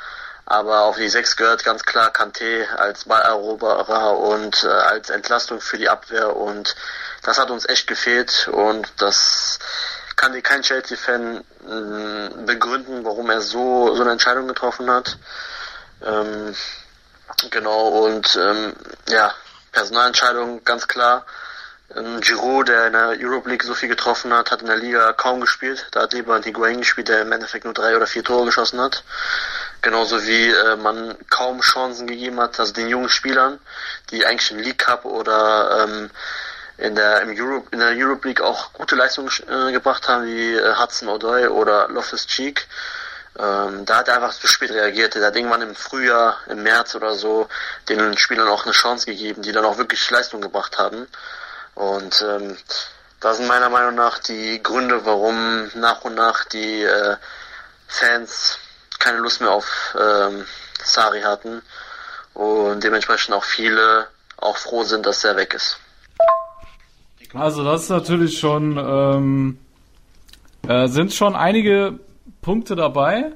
[0.45, 5.77] Aber auf die 6 gehört ganz klar Kanté als Balleroberer und äh, als Entlastung für
[5.77, 6.75] die Abwehr und
[7.23, 9.59] das hat uns echt gefehlt und das
[10.15, 15.17] kann dir kein Chelsea-Fan äh, begründen, warum er so, so eine Entscheidung getroffen hat.
[16.05, 16.55] Ähm,
[17.49, 18.73] genau, und ähm,
[19.09, 19.33] ja,
[19.71, 21.25] Personalentscheidung ganz klar.
[21.95, 25.13] Ähm, Giroud, der in der Europe League so viel getroffen hat, hat in der Liga
[25.13, 25.87] kaum gespielt.
[25.91, 28.81] Da hat lieber ein Higuain gespielt, der im Endeffekt nur drei oder vier Tore geschossen
[28.81, 29.03] hat.
[29.81, 33.59] Genauso wie äh, man kaum Chancen gegeben hat, also den jungen Spielern,
[34.09, 36.09] die eigentlich im League Cup oder ähm,
[36.77, 40.55] in der im Europe in der Europe League auch gute Leistungen äh, gebracht haben, wie
[40.55, 42.67] äh, Hudson O'Doy oder Loftus Cheek.
[43.39, 45.15] Ähm, da hat er einfach zu spät reagiert.
[45.15, 47.47] Er hat irgendwann im Frühjahr, im März oder so,
[47.87, 51.07] den Spielern auch eine Chance gegeben, die dann auch wirklich Leistung gebracht haben.
[51.75, 52.57] Und ähm,
[53.19, 57.15] da sind meiner Meinung nach die Gründe, warum nach und nach die äh,
[57.87, 58.57] Fans
[58.99, 60.45] keine Lust mehr auf ähm,
[60.83, 61.61] Sari hatten
[62.33, 65.79] und dementsprechend auch viele auch froh sind, dass er weg ist.
[67.33, 69.59] Also das ist natürlich schon ähm,
[70.67, 71.99] äh, sind schon einige
[72.47, 73.33] Punkte dabei,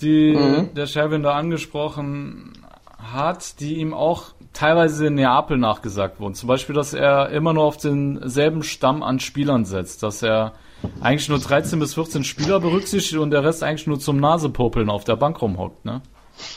[0.00, 0.74] die mhm.
[0.74, 2.58] der Sherwin da angesprochen
[2.98, 6.34] hat, die ihm auch teilweise in Neapel nachgesagt wurden.
[6.34, 10.54] Zum Beispiel, dass er immer nur auf denselben Stamm an Spielern setzt, dass er
[11.00, 15.04] eigentlich nur 13 bis 14 Spieler berücksichtigt und der Rest eigentlich nur zum Nasepopeln auf
[15.04, 16.02] der Bank rumhockt, ne?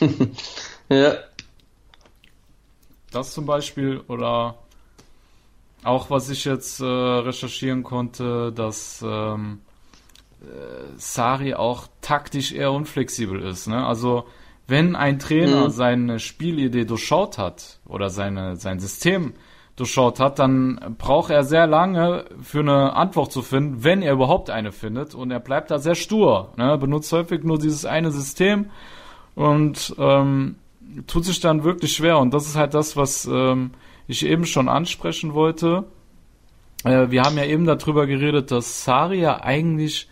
[0.88, 1.12] ja.
[3.12, 4.56] Das zum Beispiel oder
[5.84, 9.69] auch was ich jetzt äh, recherchieren konnte, dass ähm, äh,
[10.96, 13.66] Sari auch taktisch eher unflexibel ist.
[13.66, 13.84] Ne?
[13.84, 14.24] Also
[14.66, 15.70] wenn ein Trainer mhm.
[15.70, 19.34] seine Spielidee durchschaut hat oder seine, sein System
[19.76, 24.50] durchschaut hat, dann braucht er sehr lange für eine Antwort zu finden, wenn er überhaupt
[24.50, 25.14] eine findet.
[25.14, 26.52] Und er bleibt da sehr stur.
[26.56, 26.78] Ne?
[26.78, 28.70] Benutzt häufig nur dieses eine System
[29.34, 30.56] und ähm,
[31.06, 32.18] tut sich dann wirklich schwer.
[32.18, 33.72] Und das ist halt das, was ähm,
[34.06, 35.84] ich eben schon ansprechen wollte.
[36.84, 40.08] Äh, wir haben ja eben darüber geredet, dass Saria eigentlich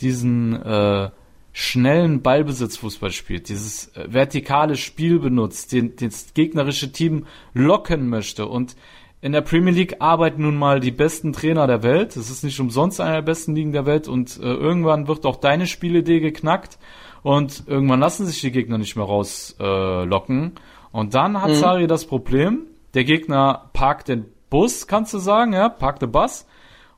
[0.00, 1.10] diesen äh,
[1.52, 8.46] schnellen Ballbesitzfußball spielt, dieses äh, vertikale Spiel benutzt, den, das gegnerische Team locken möchte.
[8.46, 8.74] Und
[9.20, 12.16] in der Premier League arbeiten nun mal die besten Trainer der Welt.
[12.16, 15.36] Es ist nicht umsonst einer der besten Ligen der Welt und äh, irgendwann wird auch
[15.36, 16.78] deine Spielidee geknackt
[17.22, 20.44] und irgendwann lassen sich die Gegner nicht mehr rauslocken.
[20.44, 21.54] Äh, und dann hat mhm.
[21.54, 26.46] Sari das Problem, der Gegner parkt den Bus, kannst du sagen, ja, parkt den Bus.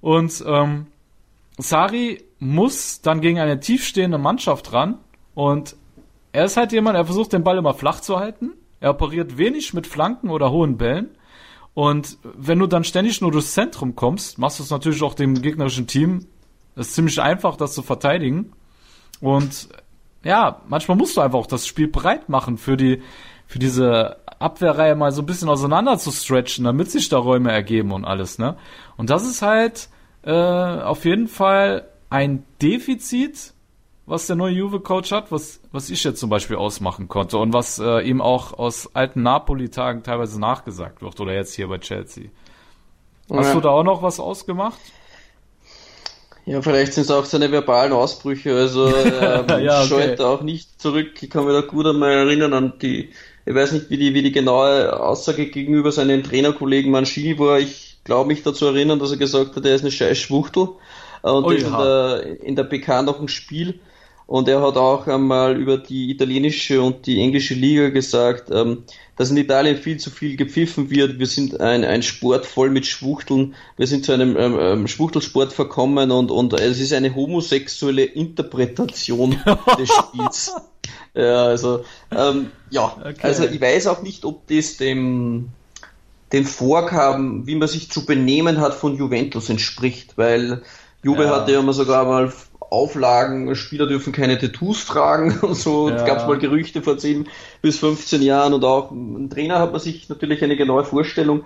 [0.01, 0.87] Und ähm,
[1.59, 4.99] Sari muss dann gegen eine tiefstehende Mannschaft ran.
[5.35, 5.77] Und
[6.33, 8.53] er ist halt jemand, er versucht den Ball immer flach zu halten.
[8.81, 11.09] Er operiert wenig mit Flanken oder hohen Bällen.
[11.73, 15.41] Und wenn du dann ständig nur durchs Zentrum kommst, machst du es natürlich auch dem
[15.41, 16.27] gegnerischen Team.
[16.77, 18.53] Es ist ziemlich einfach, das zu verteidigen.
[19.21, 19.71] Und
[20.23, 23.03] ja, manchmal musst du einfach auch das Spiel breit machen für die,
[23.47, 27.93] für diese Abwehrreihe mal so ein bisschen auseinander zu stretchen, damit sich da Räume ergeben
[27.93, 28.57] und alles, ne?
[28.97, 29.89] Und das ist halt
[30.23, 33.53] äh, auf jeden Fall ein Defizit,
[34.07, 37.79] was der neue Juve-Coach hat, was, was ich jetzt zum Beispiel ausmachen konnte und was
[37.79, 42.25] äh, ihm auch aus alten Napoli-Tagen teilweise nachgesagt wird oder jetzt hier bei Chelsea.
[43.31, 43.55] Hast ja.
[43.55, 44.79] du da auch noch was ausgemacht?
[46.45, 49.89] Ja, vielleicht sind es auch seine verbalen Ausbrüche, also ähm, ja, okay.
[49.89, 51.23] scheut auch nicht zurück.
[51.23, 53.11] Ich kann mich da gut einmal erinnern an die
[53.47, 57.59] ich weiß nicht, wie die, wie die genaue Aussage gegenüber seinen Trainerkollegen Mancini war.
[57.59, 60.69] Ich glaube mich dazu erinnern, dass er gesagt hat, er ist eine scheiß Schwuchtel.
[61.33, 61.67] Und oh, ja.
[61.67, 63.81] in, der, in der PK noch ein Spiel.
[64.27, 68.85] Und er hat auch einmal über die italienische und die englische Liga gesagt, ähm,
[69.17, 71.19] dass in Italien viel zu viel gepfiffen wird.
[71.19, 73.55] Wir sind ein, ein Sport voll mit Schwuchteln.
[73.77, 79.37] Wir sind zu einem ähm, ähm Schwuchtelsport verkommen und, und es ist eine homosexuelle Interpretation
[79.79, 80.55] des Spiels.
[81.15, 83.15] Ja, also, ähm, ja, okay.
[83.23, 85.51] also ich weiß auch nicht, ob das dem,
[86.33, 90.63] dem Vorgaben, wie man sich zu benehmen hat, von Juventus entspricht, weil
[91.05, 91.31] Juve ja.
[91.31, 95.89] hatte ja immer sogar mal Auflagen, Spieler dürfen keine Tattoos tragen und so.
[95.91, 96.05] Ja.
[96.05, 97.29] Gab es mal Gerüchte vor 10
[97.63, 101.45] bis 15 Jahren und auch ein Trainer hat man sich natürlich eine genaue Vorstellung.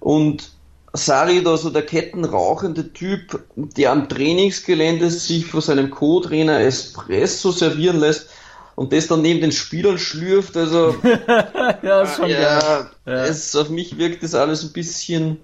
[0.00, 0.50] Und
[0.92, 8.00] Sari, da so der kettenrauchende Typ, der am Trainingsgelände sich von seinem Co-Trainer Espresso servieren
[8.00, 8.30] lässt,
[8.76, 10.94] und das dann neben den Spielern schlürft, also
[11.82, 13.24] ja, ist schon ja, ja.
[13.24, 15.38] Es, auf mich wirkt das alles ein bisschen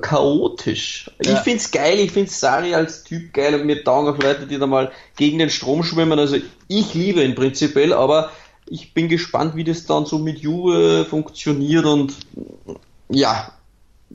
[0.00, 1.10] chaotisch.
[1.24, 1.34] Ja.
[1.34, 4.58] Ich find's geil, ich find Sari als Typ geil und mir taugen auch Leute, die
[4.58, 6.18] da mal gegen den Strom schwimmen.
[6.18, 6.36] Also
[6.68, 8.30] ich liebe ihn prinzipiell, aber
[8.66, 12.14] ich bin gespannt, wie das dann so mit Juve funktioniert und
[13.08, 13.52] ja,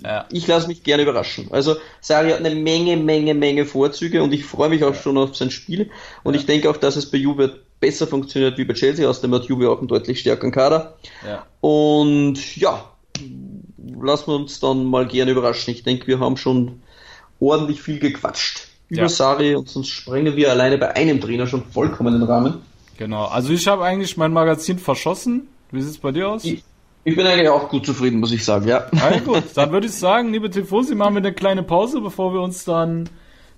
[0.03, 0.25] ja.
[0.29, 1.47] Ich lasse mich gerne überraschen.
[1.51, 5.35] Also Sari hat eine Menge, Menge, Menge Vorzüge und ich freue mich auch schon auf
[5.35, 5.89] sein Spiel.
[6.23, 6.39] Und ja.
[6.39, 9.69] ich denke auch, dass es bei Juve besser funktioniert wie bei Chelsea, außerdem hat Juve
[9.69, 10.97] auch einen deutlich stärkeren Kader.
[11.61, 12.91] Und ja,
[13.99, 15.73] lassen wir uns dann mal gerne überraschen.
[15.73, 16.81] Ich denke, wir haben schon
[17.39, 19.09] ordentlich viel gequatscht über Ja.
[19.09, 22.55] Sari und sonst sprengen wir alleine bei einem Trainer schon vollkommen den Rahmen.
[22.97, 23.25] Genau.
[23.25, 25.47] Also ich habe eigentlich mein Magazin verschossen.
[25.71, 26.45] Wie sieht's bei dir aus?
[26.45, 26.63] Ich,
[27.03, 28.87] ich bin eigentlich auch gut zufrieden, muss ich sagen, ja.
[28.91, 32.41] Na gut, dann würde ich sagen, liebe Tifosi, machen wir eine kleine Pause, bevor wir
[32.41, 33.09] uns dann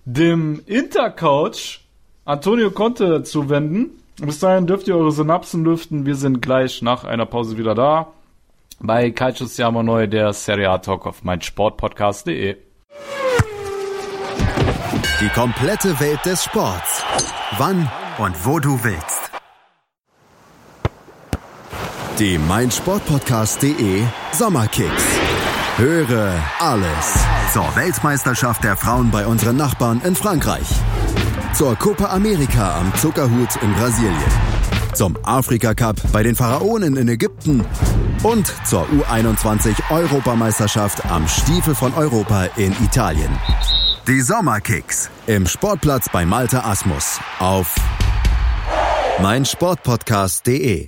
[0.06, 1.82] dem Intercoach
[2.26, 3.92] Antonio Conte zuwenden.
[4.20, 6.06] Bis dahin dürft ihr eure Synapsen lüften.
[6.06, 8.08] Wir sind gleich nach einer Pause wieder da
[8.80, 12.58] bei Calcio Siamo Neu, der Serie A Talk auf meinsportpodcast.de.
[15.20, 17.04] Die komplette Welt des Sports.
[17.58, 19.32] Wann und wo du willst.
[22.20, 25.06] Die meinsportpodcast.de Sommerkicks.
[25.78, 30.68] Höre alles zur Weltmeisterschaft der Frauen bei unseren Nachbarn in Frankreich.
[31.54, 34.47] Zur Copa America am Zuckerhut in Brasilien.
[34.98, 37.64] Zum Afrika Cup bei den Pharaonen in Ägypten.
[38.24, 43.30] Und zur U21 Europameisterschaft am Stiefel von Europa in Italien.
[44.08, 47.76] Die Sommerkicks im Sportplatz bei Malte Asmus auf
[49.22, 50.88] meinsportpodcast.de.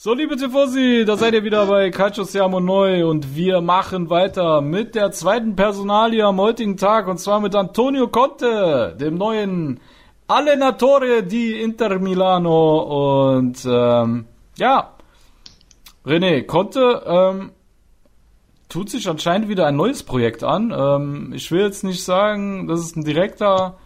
[0.00, 4.94] So, liebe Tifosi, da seid ihr wieder bei Calcio Neu und wir machen weiter mit
[4.94, 9.80] der zweiten Personalie am heutigen Tag und zwar mit Antonio Conte, dem neuen
[10.28, 14.94] Allenatore di Inter Milano und ähm, ja,
[16.06, 17.50] René, Conte ähm,
[18.68, 20.70] tut sich anscheinend wieder ein neues Projekt an.
[20.70, 23.78] Ähm, ich will jetzt nicht sagen, dass es ein direkter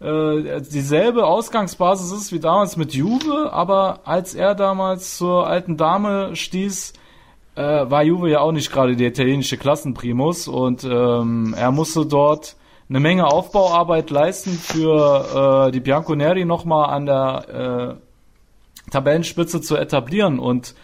[0.00, 6.36] äh, dieselbe Ausgangsbasis ist wie damals mit Juve, aber als er damals zur alten Dame
[6.36, 6.92] stieß,
[7.56, 12.54] äh, war Juve ja auch nicht gerade der italienische Klassenprimus und ähm, er musste dort
[12.88, 20.38] eine Menge Aufbauarbeit leisten für äh, die Bianconeri nochmal an der äh, Tabellenspitze zu etablieren
[20.38, 20.74] und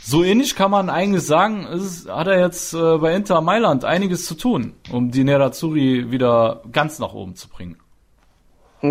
[0.00, 4.26] so ähnlich kann man eigentlich sagen, ist, hat er jetzt äh, bei Inter Mailand einiges
[4.26, 7.78] zu tun, um die Nerazzurri wieder ganz nach oben zu bringen.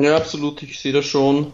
[0.01, 0.63] Ja, absolut.
[0.63, 1.51] Ich sehe da schon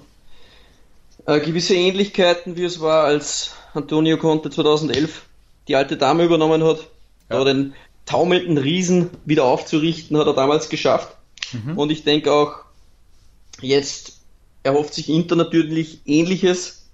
[1.25, 5.23] äh, gewisse Ähnlichkeiten, wie es war, als Antonio Conte 2011
[5.67, 6.87] die alte Dame übernommen hat.
[7.29, 7.39] Ja.
[7.39, 7.73] Da den
[8.05, 11.15] taumelnden Riesen wieder aufzurichten, hat er damals geschafft.
[11.75, 12.53] Und ich denke auch,
[13.61, 14.21] jetzt
[14.63, 16.89] erhofft sich Inter natürlich Ähnliches.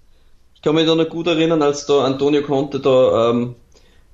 [0.55, 3.55] Ich kann mich da noch gut erinnern, als da Antonio Conte da ähm,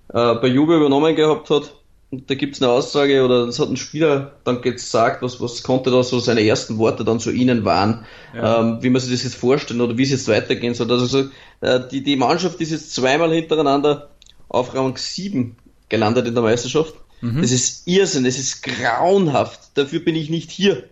[0.09, 1.73] äh, bei Juve übernommen gehabt hat.
[2.11, 5.91] Und da gibt's eine Aussage, oder das hat ein Spieler dann gesagt, was, was konnte
[5.91, 8.59] da so seine ersten Worte dann zu ihnen waren, Ja.
[8.59, 10.91] ähm, wie man sich das jetzt vorstellen oder wie es jetzt weitergehen soll.
[10.91, 11.29] Also so,
[11.61, 14.09] äh, die, die Mannschaft ist jetzt zweimal hintereinander
[14.49, 15.55] auf Rang 7
[15.87, 16.93] gelandet in der Meisterschaft.
[17.41, 19.59] Das ist Irrsinn, das ist grauenhaft.
[19.75, 20.83] Dafür bin ich nicht hier.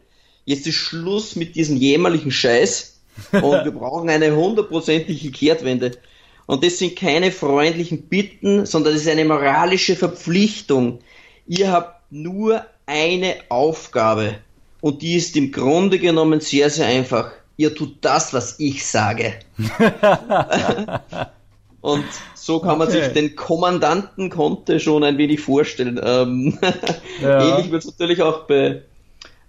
[0.46, 3.00] Jetzt ist Schluss mit diesem jämmerlichen Scheiß
[3.34, 5.92] und wir brauchen eine hundertprozentige Kehrtwende.
[6.46, 11.00] Und das sind keine freundlichen Bitten, sondern das ist eine moralische Verpflichtung.
[11.50, 14.36] Ihr habt nur eine Aufgabe
[14.82, 17.32] und die ist im Grunde genommen sehr, sehr einfach.
[17.58, 19.34] Ihr tut das, was ich sage.
[21.82, 23.04] und so kann man Okay.
[23.04, 26.00] sich den Kommandanten Conte schon ein wenig vorstellen.
[26.02, 26.58] Ähm,
[27.22, 27.58] Ja.
[27.58, 28.82] Ähnlich wird es natürlich auch bei,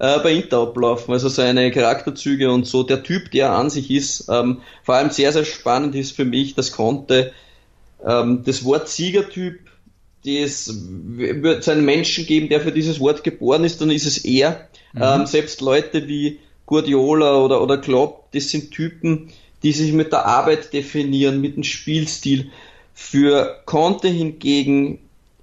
[0.00, 1.12] äh, bei Inter ablaufen.
[1.12, 2.82] Also seine Charakterzüge und so.
[2.82, 6.24] Der Typ, der er an sich ist, ähm, vor allem sehr, sehr spannend ist für
[6.24, 7.32] mich, dass Conte
[8.04, 9.60] ähm, das Wort Siegertyp,
[10.24, 14.18] das wird es einen Menschen geben, der für dieses Wort geboren ist, dann ist es
[14.18, 14.68] er.
[14.94, 19.30] Ähm, selbst Leute wie Guardiola oder, oder Klopp, das sind Typen,
[19.62, 22.50] die sich mit der Arbeit definieren, mit dem Spielstil.
[22.92, 24.98] Für Conte hingegen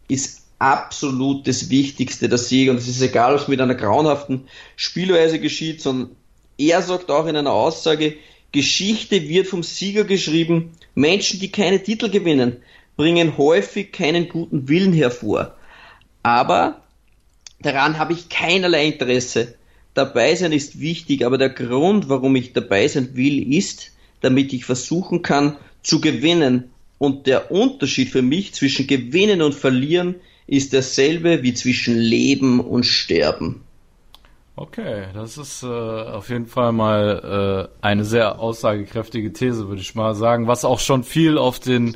[0.08, 4.48] ist absolut das Wichtigste der Sieg und es ist egal, ob es mit einer grauenhaften
[4.76, 6.16] Spielweise geschieht, sondern
[6.58, 8.16] er sagt auch in einer Aussage,
[8.52, 10.72] Geschichte wird vom Sieger geschrieben.
[10.96, 12.58] Menschen, die keine Titel gewinnen,
[12.98, 15.56] bringen häufig keinen guten Willen hervor.
[16.24, 16.82] Aber
[17.62, 19.56] daran habe ich keinerlei Interesse.
[19.94, 24.66] Dabei sein ist wichtig, aber der Grund, warum ich dabei sein will, ist, damit ich
[24.66, 26.72] versuchen kann zu gewinnen.
[26.98, 30.16] Und der Unterschied für mich zwischen gewinnen und verlieren
[30.48, 33.62] ist derselbe wie zwischen Leben und Sterben.
[34.56, 39.94] Okay, das ist äh, auf jeden Fall mal äh, eine sehr aussagekräftige These, würde ich
[39.94, 41.96] mal sagen, was auch schon viel auf den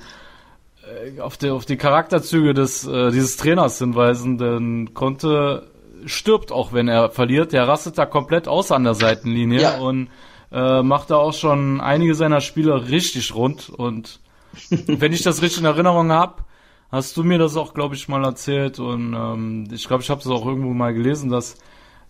[1.21, 5.67] auf die, auf die Charakterzüge des äh, dieses Trainers hinweisen, denn konnte
[6.05, 7.53] stirbt auch, wenn er verliert.
[7.53, 9.77] Der rastet da komplett aus an der Seitenlinie ja.
[9.77, 10.09] und
[10.51, 13.69] äh, macht da auch schon einige seiner Spiele richtig rund.
[13.69, 14.19] Und
[14.69, 16.43] wenn ich das richtig in Erinnerung habe,
[16.91, 18.79] hast du mir das auch, glaube ich, mal erzählt.
[18.79, 21.55] Und ähm, ich glaube, ich habe es auch irgendwo mal gelesen, dass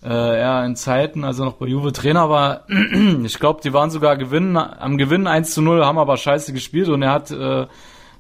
[0.04, 2.66] äh, er in Zeiten, als er noch bei Juve Trainer war,
[3.24, 6.90] ich glaube, die waren sogar gewinnen, am Gewinnen 1 zu 0, haben aber scheiße gespielt
[6.90, 7.68] und er hat äh,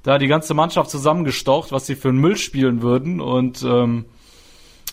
[0.03, 3.21] da die ganze Mannschaft zusammengestaucht, was sie für einen Müll spielen würden.
[3.21, 4.05] Und ähm,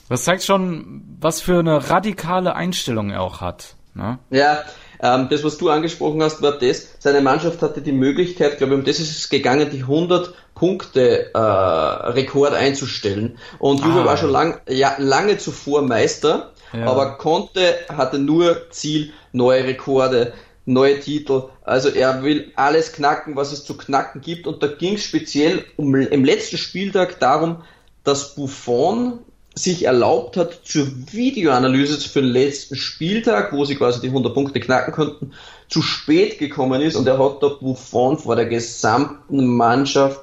[0.09, 3.75] das zeigt schon, was für eine radikale Einstellung er auch hat.
[3.95, 4.19] Ne?
[4.31, 4.65] Ja,
[5.01, 6.89] ähm, das, was du angesprochen hast, war das.
[6.99, 11.33] Seine Mannschaft hatte die Möglichkeit, glaube ich, um das ist es gegangen, die 100 Punkte
[11.35, 13.39] äh, Rekord einzustellen.
[13.59, 14.05] Und Juve ah.
[14.05, 16.87] war schon lang, ja, lange zuvor Meister, ja.
[16.87, 20.33] aber konnte, hatte nur Ziel, neue Rekorde,
[20.69, 21.45] neue Titel.
[21.63, 24.47] Also er will alles knacken, was es zu knacken gibt.
[24.47, 27.63] Und da ging es speziell um, im letzten Spieltag darum,
[28.05, 29.21] dass Buffon
[29.55, 34.61] sich erlaubt hat, zur Videoanalyse für den letzten Spieltag, wo sie quasi die 100 Punkte
[34.61, 35.33] knacken konnten,
[35.69, 40.21] zu spät gekommen ist und er hat da Buffon vor der gesamten Mannschaft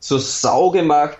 [0.00, 1.18] zur Sau gemacht.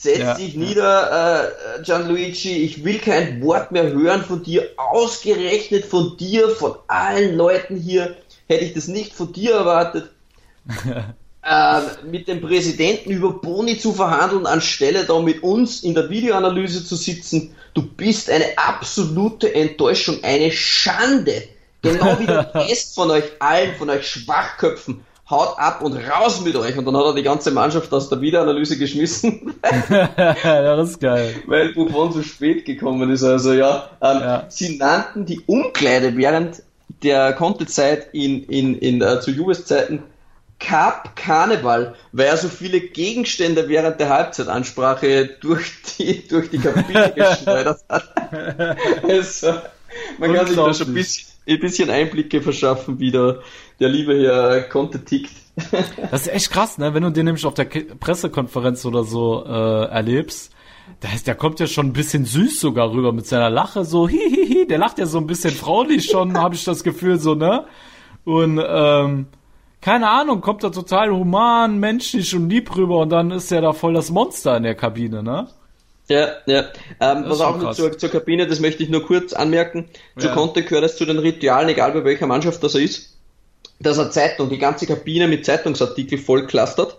[0.00, 0.34] Setz ja.
[0.34, 6.50] dich nieder, äh, Gianluigi, ich will kein Wort mehr hören von dir, ausgerechnet von dir,
[6.50, 10.10] von allen Leuten hier, hätte ich das nicht von dir erwartet.
[11.42, 16.84] äh, mit dem Präsidenten über Boni zu verhandeln, anstelle da mit uns in der Videoanalyse
[16.84, 17.56] zu sitzen.
[17.74, 21.42] Du bist eine absolute Enttäuschung, eine Schande.
[21.82, 25.04] Genau wie der Rest von euch allen, von euch Schwachköpfen.
[25.30, 26.76] Haut ab und raus mit euch.
[26.78, 29.54] Und dann hat er die ganze Mannschaft aus der Videoanalyse geschmissen.
[29.90, 31.34] ja, das ist geil.
[31.46, 33.22] Weil Buffon zu spät gekommen ist.
[33.22, 34.46] Also ja, ähm, ja.
[34.48, 36.62] sie nannten die Umkleide während
[37.02, 40.02] der Kontezeit in, in, in, äh, zu Juves Zeiten
[40.60, 47.12] Cup Karneval, weil er so viele Gegenstände während der Halbzeitansprache durch die, durch die Kabine
[47.16, 48.04] geschleudert hat.
[49.08, 49.54] also,
[50.18, 53.40] man kann sich da schon ein bisschen, ein bisschen Einblicke verschaffen, wie der,
[53.80, 55.32] der liebe Herr Conte tickt.
[56.10, 56.94] das ist echt krass, ne?
[56.94, 60.52] Wenn du den nämlich auf der Pressekonferenz oder so äh, erlebst,
[61.00, 64.08] da ist, der kommt ja schon ein bisschen süß sogar rüber mit seiner Lache, so
[64.08, 67.66] hihihi, der lacht ja so ein bisschen fraulich schon, habe ich das Gefühl, so, ne?
[68.24, 69.26] Und ähm,
[69.80, 73.72] keine Ahnung, kommt da total human, menschlich und lieb rüber und dann ist ja da
[73.72, 75.48] voll das Monster in der Kabine, ne?
[76.08, 76.64] Ja, ja.
[77.00, 79.88] Ähm, was auch noch zur, zur, Kabine, das möchte ich nur kurz anmerken.
[80.16, 80.34] Zu ja.
[80.34, 83.16] Conte gehört es zu den Ritualen, egal bei welcher Mannschaft das er ist,
[83.78, 86.96] dass er Zeitung, die ganze Kabine mit Zeitungsartikel voll clustert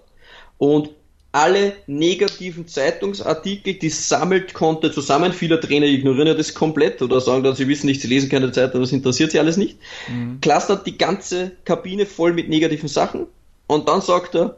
[0.58, 0.91] und
[1.32, 5.32] alle negativen Zeitungsartikel, die sammelt konnte, zusammen.
[5.32, 8.52] Viele Trainer ignorieren ja das komplett oder sagen dann, sie wissen nicht, sie lesen keine
[8.52, 9.78] Zeitung, das interessiert sie alles nicht.
[10.08, 10.41] Mhm.
[10.41, 13.28] Clustert die ganze Kabine voll mit negativen Sachen
[13.67, 14.58] und dann sagt er,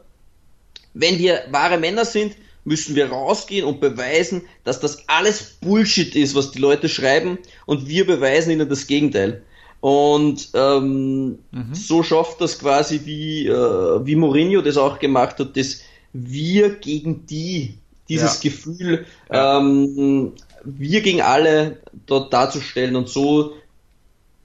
[0.93, 6.35] wenn wir wahre Männer sind, müssen wir rausgehen und beweisen, dass das alles Bullshit ist,
[6.35, 9.43] was die Leute schreiben und wir beweisen ihnen das Gegenteil.
[9.79, 11.73] Und ähm, mhm.
[11.73, 15.81] so schafft das quasi, wie, äh, wie Mourinho das auch gemacht hat, das
[16.13, 17.75] wir gegen die,
[18.07, 18.49] dieses ja.
[18.49, 19.57] Gefühl, ja.
[19.57, 23.53] Ähm, wir gegen alle dort darzustellen und so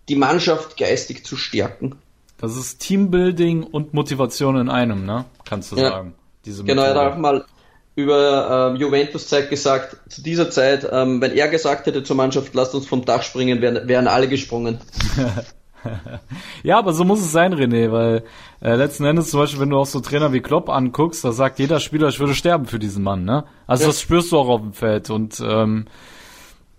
[0.09, 1.97] die Mannschaft geistig zu stärken.
[2.39, 5.25] Das ist Teambuilding und Motivation in einem, ne?
[5.45, 5.91] Kannst du ja.
[5.91, 6.15] sagen.
[6.45, 7.45] Diese genau, er hat auch mal
[7.97, 12.75] über ähm, Juventus-Zeit gesagt, zu dieser Zeit, ähm, wenn er gesagt hätte zur Mannschaft, lasst
[12.75, 14.79] uns vom Dach springen, wären, wären alle gesprungen.
[16.63, 18.23] ja, aber so muss es sein, René, weil
[18.61, 21.59] äh, letzten Endes zum Beispiel, wenn du auch so Trainer wie Klopp anguckst, da sagt
[21.59, 23.45] jeder Spieler, ich würde sterben für diesen Mann, ne?
[23.67, 23.89] Also ja.
[23.89, 25.87] das spürst du auch auf dem Feld und ähm,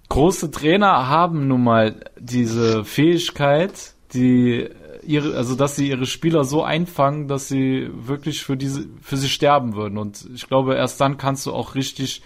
[0.09, 4.69] große Trainer haben nun mal diese Fähigkeit, die
[5.07, 9.29] ihre, also dass sie ihre Spieler so einfangen, dass sie wirklich für diese, für sie
[9.29, 9.97] sterben würden.
[9.97, 12.21] Und ich glaube, erst dann kannst du auch richtig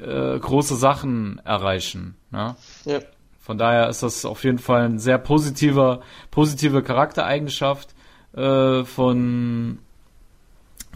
[0.00, 2.16] äh, große Sachen erreichen.
[2.30, 2.56] Ne?
[2.84, 3.00] Ja.
[3.40, 6.00] Von daher ist das auf jeden Fall ein sehr positiver,
[6.30, 7.94] positive Charaktereigenschaft
[8.34, 9.78] äh, von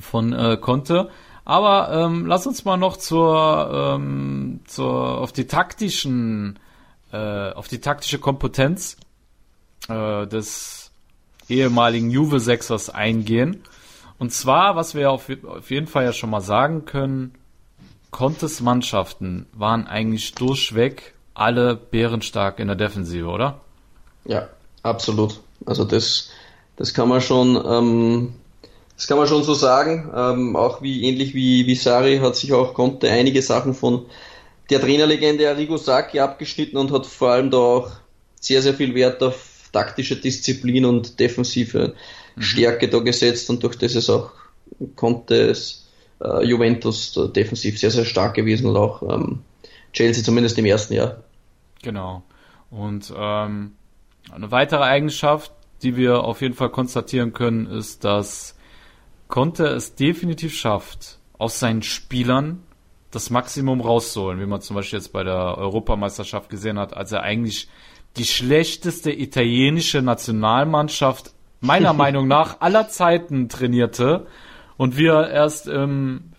[0.01, 1.11] von äh, Conte.
[1.45, 6.59] Aber ähm, lass uns mal noch zur, ähm, zur auf die taktischen,
[7.11, 8.99] äh, auf die taktische Kompetenz
[9.89, 10.78] äh, des
[11.49, 13.63] ehemaligen Juve Sechsers eingehen.
[14.19, 17.35] Und zwar, was wir auf, auf jeden Fall ja schon mal sagen können,
[18.11, 23.61] Contes Mannschaften waren eigentlich durchweg alle bärenstark in der Defensive, oder?
[24.25, 24.49] Ja,
[24.83, 25.41] absolut.
[25.67, 26.31] Also das,
[26.77, 28.35] das kann man schon, ähm,
[28.97, 30.11] das kann man schon so sagen.
[30.15, 34.07] Ähm, auch wie ähnlich wie, wie Sari hat sich auch Conte einige Sachen von
[34.71, 37.91] der Trainerlegende Arrigo Sacchi abgeschnitten und hat vor allem da auch
[38.41, 41.95] sehr, sehr viel Wert auf taktische Disziplin und defensive
[42.37, 42.43] mhm.
[42.43, 44.31] Stärke da gesetzt und durch das ist auch
[44.97, 45.55] Conte
[46.21, 49.41] äh, Juventus defensiv sehr, sehr stark gewesen und auch ähm,
[49.93, 51.19] Chelsea zumindest im ersten Jahr.
[51.83, 52.23] Genau.
[52.71, 53.73] Und ähm,
[54.31, 55.53] eine weitere Eigenschaft,
[55.83, 58.57] die wir auf jeden Fall konstatieren können, ist, dass
[59.29, 62.63] Conte es definitiv schafft, aus seinen Spielern
[63.11, 67.23] das Maximum rauszuholen, wie man zum Beispiel jetzt bei der Europameisterschaft gesehen hat, als er
[67.23, 67.69] eigentlich
[68.17, 74.27] die schlechteste italienische Nationalmannschaft meiner Meinung nach aller Zeiten trainierte
[74.77, 76.33] und wir erst im,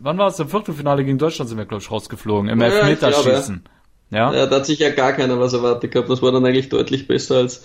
[0.00, 3.64] wann war es, im Viertelfinale gegen Deutschland sind wir, glaube ich, rausgeflogen, im Ja, Elfmeterschießen.
[4.10, 6.10] Ja, Ja, da hat sich ja gar keiner was erwartet gehabt.
[6.10, 7.64] Das war dann eigentlich deutlich besser als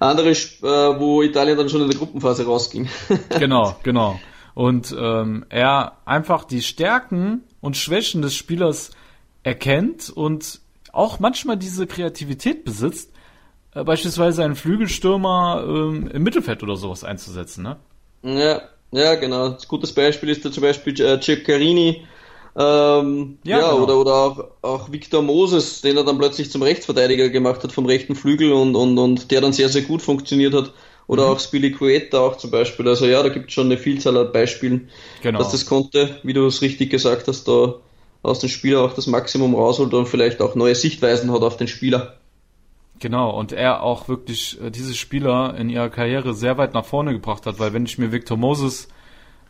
[0.00, 2.88] andere, äh, wo Italien dann schon in der Gruppenphase rausging.
[3.38, 4.20] genau, genau.
[4.54, 8.90] Und ähm, er einfach die Stärken und Schwächen des Spielers
[9.44, 10.60] erkennt und
[10.92, 13.12] auch manchmal diese Kreativität besitzt,
[13.74, 17.64] äh, beispielsweise einen Flügelstürmer ähm, im Mittelfeld oder sowas einzusetzen.
[17.64, 17.78] Ne?
[18.22, 18.62] Ja,
[18.92, 19.46] ja, genau.
[19.46, 22.06] Ein gutes Beispiel ist da zum Beispiel äh, Ceccarini,
[22.56, 23.74] ähm, Ja, ja, genau.
[23.74, 27.86] oder, oder auch, auch Victor Moses, den er dann plötzlich zum Rechtsverteidiger gemacht hat vom
[27.86, 30.72] rechten Flügel und, und, und der dann sehr, sehr gut funktioniert hat.
[31.08, 31.32] Oder Mhm.
[31.32, 32.86] auch Spilicueta auch zum Beispiel.
[32.88, 34.88] Also ja, da gibt es schon eine Vielzahl an Beispielen,
[35.20, 35.38] Genau.
[35.38, 37.80] dass das konnte, wie du es richtig gesagt hast, da
[38.22, 41.68] aus dem Spieler auch das Maximum rausholt und vielleicht auch neue Sichtweisen hat auf den
[41.68, 42.14] Spieler.
[43.00, 47.12] Genau, und er auch wirklich äh, diese Spieler in ihrer Karriere sehr weit nach vorne
[47.12, 48.88] gebracht hat, weil wenn ich mir Victor Moses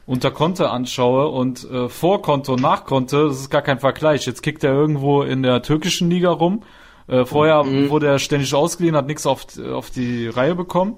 [0.07, 4.25] unter Konte anschaue und äh, vor Konto und nach Konte, das ist gar kein Vergleich.
[4.25, 6.63] Jetzt kickt er irgendwo in der türkischen Liga rum.
[7.09, 10.97] Äh, vorher wurde er ständig ausgeliehen, hat nichts auf, auf die Reihe bekommen.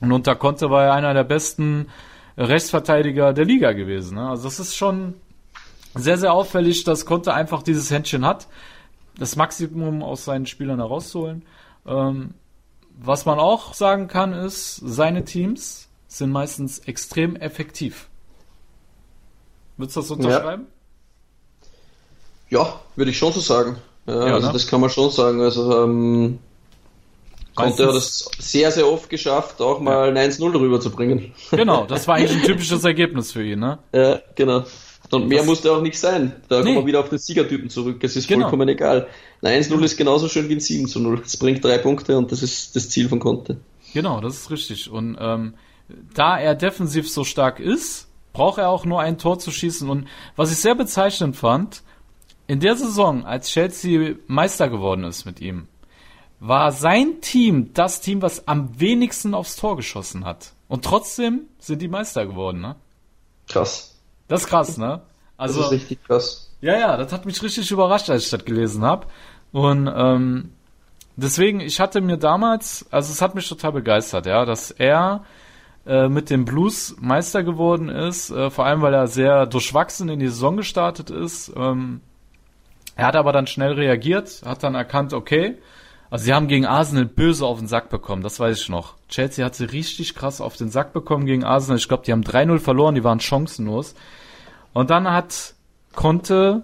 [0.00, 1.86] Und unter Konte war er einer der besten
[2.36, 4.16] Rechtsverteidiger der Liga gewesen.
[4.16, 4.28] Ne?
[4.28, 5.14] Also das ist schon
[5.94, 8.46] sehr, sehr auffällig, dass Konte einfach dieses Händchen hat,
[9.18, 11.44] das Maximum aus seinen Spielern herauszuholen.
[11.86, 12.34] Ähm,
[12.98, 18.08] was man auch sagen kann, ist, seine Teams sind meistens extrem effektiv.
[19.76, 20.66] Würdest du das unterschreiben?
[22.50, 23.76] Ja, würde ich schon so sagen.
[24.06, 24.52] Ja, Ja, also ne?
[24.52, 25.40] das kann man schon sagen.
[25.40, 26.38] Also ähm,
[27.54, 31.32] Conte hat es sehr, sehr oft geschafft, auch mal ein 1-0 darüber zu bringen.
[31.50, 33.78] Genau, das war eigentlich ein typisches Ergebnis für ihn, ne?
[33.92, 34.64] Ja, genau.
[35.10, 36.34] Und mehr Das- musste auch nicht sein.
[36.48, 36.64] Da Nee.
[36.74, 38.02] kommen wir wieder auf den Siegertypen zurück.
[38.04, 38.42] Es ist Genau.
[38.42, 39.08] vollkommen egal.
[39.42, 41.22] Ein 1-0 ist genauso schön wie ein 7-0.
[41.24, 43.60] Es bringt drei Punkte und das ist das Ziel von Conte.
[43.92, 44.90] Genau, das ist richtig.
[44.90, 45.54] Und ähm,
[46.14, 49.88] da er defensiv so stark ist, braucht er auch nur ein Tor zu schießen.
[49.90, 51.82] Und was ich sehr bezeichnend fand,
[52.46, 55.66] in der Saison, als Chelsea Meister geworden ist mit ihm,
[56.38, 60.52] war sein Team das Team, was am wenigsten aufs Tor geschossen hat.
[60.68, 62.76] Und trotzdem sind die Meister geworden, ne?
[63.48, 63.89] Krass.
[64.30, 65.02] Das ist krass, ne?
[65.38, 66.50] Das Also, ist richtig krass.
[66.60, 69.06] ja, ja, das hat mich richtig überrascht, als ich das gelesen habe.
[69.52, 70.52] Und ähm,
[71.16, 75.24] deswegen, ich hatte mir damals, also es hat mich total begeistert, ja, dass er
[75.86, 80.20] äh, mit dem Blues Meister geworden ist, äh, vor allem weil er sehr durchwachsen in
[80.20, 81.52] die Saison gestartet ist.
[81.56, 82.00] Ähm,
[82.96, 85.56] er hat aber dann schnell reagiert, hat dann erkannt, okay,
[86.10, 88.94] also sie haben gegen Arsenal böse auf den Sack bekommen, das weiß ich noch.
[89.08, 91.78] Chelsea hat sie richtig krass auf den Sack bekommen gegen Arsenal.
[91.78, 93.94] Ich glaube, die haben 3-0 verloren, die waren chancenlos.
[94.72, 95.54] Und dann hat
[95.94, 96.62] Conte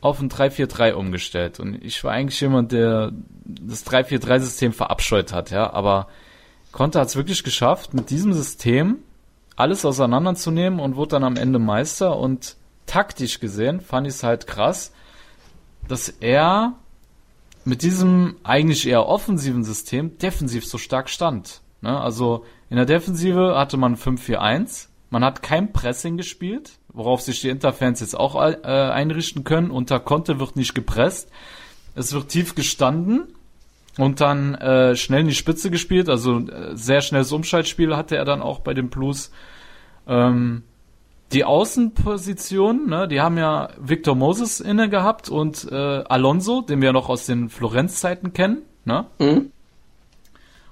[0.00, 1.60] auf ein 3-4-3 umgestellt.
[1.60, 3.12] Und ich war eigentlich jemand, der
[3.44, 5.72] das 3-4-3-System verabscheut hat, ja.
[5.72, 6.08] Aber
[6.72, 8.98] Conte hat es wirklich geschafft, mit diesem System
[9.56, 12.16] alles auseinanderzunehmen und wurde dann am Ende Meister.
[12.16, 14.92] Und taktisch gesehen fand ich es halt krass,
[15.88, 16.74] dass er
[17.64, 21.60] mit diesem eigentlich eher offensiven System defensiv so stark stand.
[21.82, 22.00] Ne?
[22.00, 24.88] Also in der Defensive hatte man 5-4-1.
[25.10, 29.70] Man hat kein Pressing gespielt, worauf sich die Interfans jetzt auch äh, einrichten können.
[29.70, 31.30] Unter Conte wird nicht gepresst.
[31.94, 33.28] Es wird tief gestanden
[33.98, 36.08] und dann äh, schnell in die Spitze gespielt.
[36.08, 39.30] Also äh, sehr schnelles Umschaltspiel hatte er dann auch bei den Blues.
[40.06, 40.62] Ähm,
[41.32, 46.92] die Außenposition, ne, die haben ja Victor Moses inne gehabt und äh, Alonso, den wir
[46.92, 48.62] noch aus den Florenz-Zeiten kennen.
[48.84, 49.06] Ne?
[49.18, 49.52] Mhm.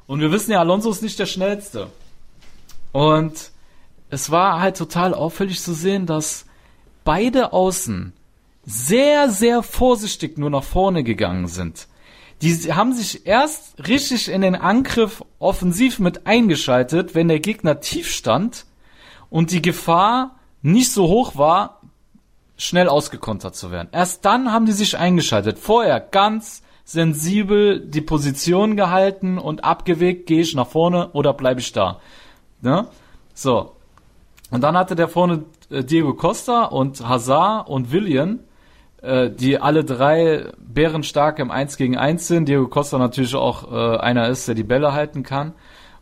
[0.06, 1.88] Und wir wissen ja, Alonso ist nicht der schnellste.
[2.92, 3.52] Und
[4.10, 6.46] es war halt total auffällig zu sehen, dass
[7.04, 8.12] beide Außen
[8.64, 11.88] sehr, sehr vorsichtig nur nach vorne gegangen sind.
[12.42, 18.10] Die haben sich erst richtig in den Angriff offensiv mit eingeschaltet, wenn der Gegner tief
[18.10, 18.66] stand
[19.28, 21.80] und die Gefahr nicht so hoch war,
[22.56, 23.88] schnell ausgekontert zu werden.
[23.92, 25.58] Erst dann haben die sich eingeschaltet.
[25.58, 31.72] Vorher ganz sensibel die Position gehalten und abgewegt, gehe ich nach vorne oder bleibe ich
[31.72, 32.00] da.
[32.60, 32.88] Ne?
[33.34, 33.77] So.
[34.50, 38.40] Und dann hatte der vorne äh, Diego Costa und Hazard und Willian,
[39.02, 42.48] äh, die alle drei bärenstark im 1 gegen 1 sind.
[42.48, 45.52] Diego Costa natürlich auch äh, einer ist, der die Bälle halten kann.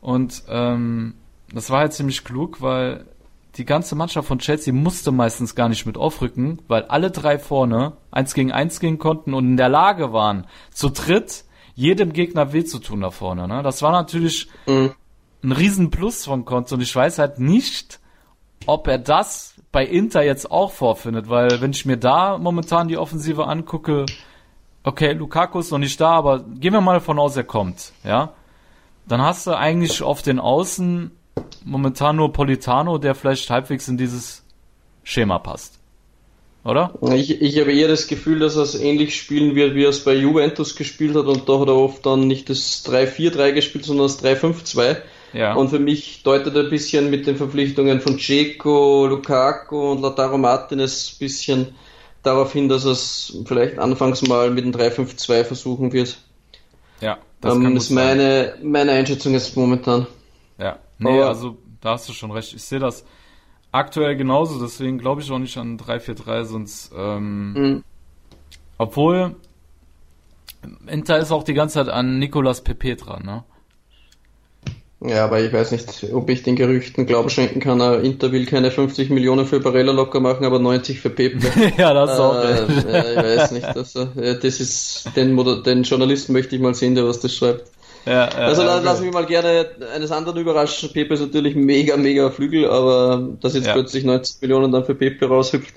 [0.01, 1.15] Und ähm,
[1.53, 3.07] das war halt ziemlich klug, weil
[3.57, 7.95] die ganze Mannschaft von Chelsea musste meistens gar nicht mit aufrücken, weil alle drei vorne
[8.11, 11.45] eins gegen eins gehen konnten und in der Lage waren, zu dritt
[11.75, 13.49] jedem Gegner weh zu tun da vorne.
[13.49, 13.63] Ne?
[13.63, 14.93] Das war natürlich mhm.
[15.43, 18.01] ein Riesenplus von Konto und ich weiß halt nicht,
[18.67, 22.99] ob er das bei Inter jetzt auch vorfindet, weil wenn ich mir da momentan die
[22.99, 24.07] Offensive angucke,
[24.85, 28.33] okay, Lukaku ist noch nicht da, aber gehen wir mal davon aus, er kommt, ja,
[29.07, 31.11] dann hast du eigentlich auf den Außen
[31.65, 34.45] momentan nur Politano, der vielleicht halbwegs in dieses
[35.03, 35.79] Schema passt.
[36.65, 36.95] Oder?
[37.15, 40.03] Ich, ich habe eher das Gefühl, dass er es ähnlich spielen wird, wie er es
[40.03, 44.07] bei Juventus gespielt hat und da hat er oft dann nicht das 3-4-3 gespielt, sondern
[44.07, 44.97] das 3-5-2.
[45.33, 45.55] Ja.
[45.55, 50.39] Und für mich deutet er ein bisschen mit den Verpflichtungen von Ceco, Lukaku und Lautaro
[50.39, 51.75] Martinez ein bisschen
[52.23, 56.19] darauf hin, dass er es vielleicht anfangs mal mit dem 3-5-2 versuchen wird.
[57.01, 60.07] Ja, das ähm, ist meine, meine Einschätzung jetzt momentan.
[60.59, 62.55] Ja, nee, Aber, also da hast du schon recht.
[62.55, 63.05] Ich sehe das
[63.73, 67.85] aktuell genauso, deswegen glaube ich auch nicht an 3-4-3, sonst ähm, mhm.
[68.79, 69.37] obwohl
[70.87, 73.45] Inter ist auch die ganze Zeit an Nicolas Pepe dran, ne?
[75.01, 77.81] Ja, aber ich weiß nicht, ob ich den Gerüchten Glauben schenken kann.
[78.03, 81.39] Inter will keine 50 Millionen für Barella locker machen, aber 90 für Pepe.
[81.77, 82.43] ja, das ist auch.
[82.43, 83.67] Äh, ja, ich weiß nicht.
[83.67, 87.65] Also, das ist den, den Journalisten möchte ich mal sehen, der was das schreibt.
[88.07, 90.93] Ja, ja, also ja, lass mich mal gerne eines anderen überraschen.
[90.93, 95.27] Pepe ist natürlich mega, mega Flügel, aber dass jetzt plötzlich 90 Millionen dann für Pepe
[95.27, 95.75] raushüpft,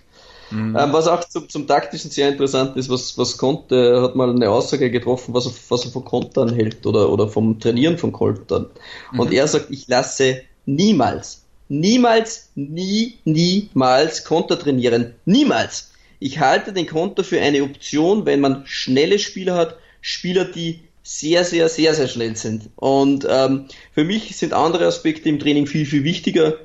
[0.51, 0.75] Mhm.
[0.79, 4.29] Ähm, was auch zum, zum taktischen sehr interessant ist, was, was Conte er hat mal
[4.29, 8.11] eine Aussage getroffen, was er, was er von Kontern hält oder, oder vom Trainieren von
[8.11, 8.67] Kontern.
[9.11, 9.19] Mhm.
[9.19, 15.15] Und er sagt, ich lasse niemals, niemals, nie, niemals Konter trainieren.
[15.25, 15.91] Niemals.
[16.19, 21.43] Ich halte den Konter für eine Option, wenn man schnelle Spieler hat, Spieler, die sehr,
[21.43, 22.69] sehr, sehr, sehr schnell sind.
[22.75, 26.55] Und ähm, für mich sind andere Aspekte im Training viel, viel wichtiger.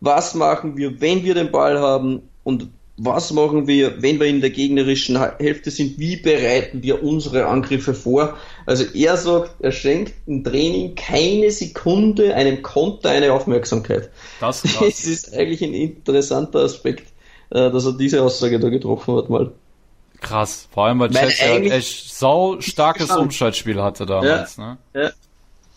[0.00, 4.40] Was machen wir, wenn wir den Ball haben und was machen wir, wenn wir in
[4.40, 8.36] der gegnerischen Hälfte sind, wie bereiten wir unsere Angriffe vor.
[8.66, 14.10] Also er sagt, er schenkt im Training keine Sekunde einem Konter eine Aufmerksamkeit.
[14.40, 17.08] Das, das ist eigentlich ein interessanter Aspekt,
[17.50, 19.52] äh, dass er diese Aussage da getroffen hat mal.
[20.20, 24.56] Krass, vor allem weil Chelsea halt echt sau starkes Umschaltspiel hatte damals.
[24.56, 25.02] Ja, ne?
[25.02, 25.10] ja.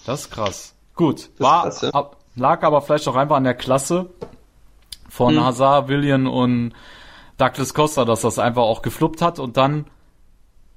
[0.06, 0.74] Das ist krass.
[0.96, 2.12] Gut, war, krass, ja.
[2.36, 4.06] lag aber vielleicht auch einfach an der Klasse
[5.10, 5.44] von hm.
[5.44, 6.74] Hazard, William und
[7.38, 9.86] Douglas Costa, dass das einfach auch gefluppt hat und dann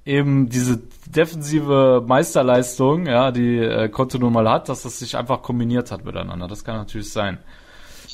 [0.05, 5.41] eben diese defensive Meisterleistung, ja, die äh, Konto nun mal hat, dass das sich einfach
[5.41, 6.47] kombiniert hat miteinander.
[6.47, 7.39] Das kann natürlich sein.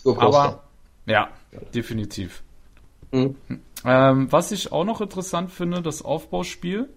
[0.06, 0.64] Aber
[1.06, 1.30] ja,
[1.74, 2.44] definitiv.
[3.12, 3.36] Mhm.
[3.86, 6.90] Ähm, was ich auch noch interessant finde, das Aufbauspiel,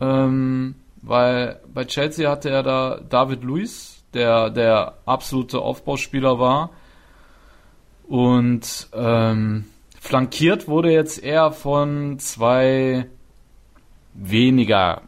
[0.00, 6.70] ähm, weil bei Chelsea hatte er da David Luiz, der der absolute Aufbauspieler war
[8.06, 9.64] und ähm,
[10.04, 13.06] Flankiert wurde jetzt eher von zwei
[14.12, 15.00] weniger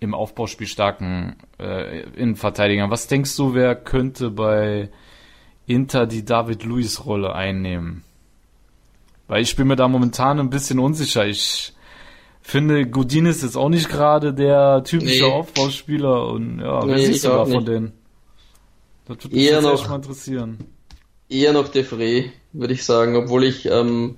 [0.00, 2.90] im Aufbauspiel starken äh, Innenverteidigern.
[2.90, 4.90] Was denkst du, wer könnte bei
[5.66, 8.04] Inter die David Luiz Rolle einnehmen?
[9.28, 11.26] Weil ich bin mir da momentan ein bisschen unsicher.
[11.26, 11.72] Ich
[12.42, 15.32] finde, Godin ist jetzt auch nicht gerade der typische nee.
[15.32, 17.92] Aufbauspieler und ja, wer nee, siehst du da von denen?
[19.06, 20.58] Das würde mich eher noch, mal interessieren.
[21.34, 24.14] Eher noch De Frey würde ich sagen, obwohl ich, ähm,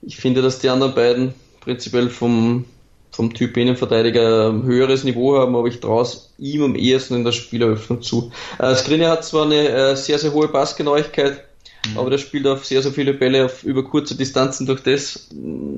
[0.00, 2.64] ich finde, dass die anderen beiden prinzipiell vom,
[3.10, 7.24] vom Typ Innenverteidiger ein höheres Niveau haben, aber ich traue es ihm am ehesten in
[7.24, 8.32] der Spieleröffnung zu.
[8.58, 11.44] Äh, Skriniar hat zwar eine äh, sehr, sehr hohe Passgenauigkeit,
[11.86, 11.98] mhm.
[11.98, 15.28] aber der spielt auf sehr, sehr viele Bälle auf über kurze Distanzen durch das,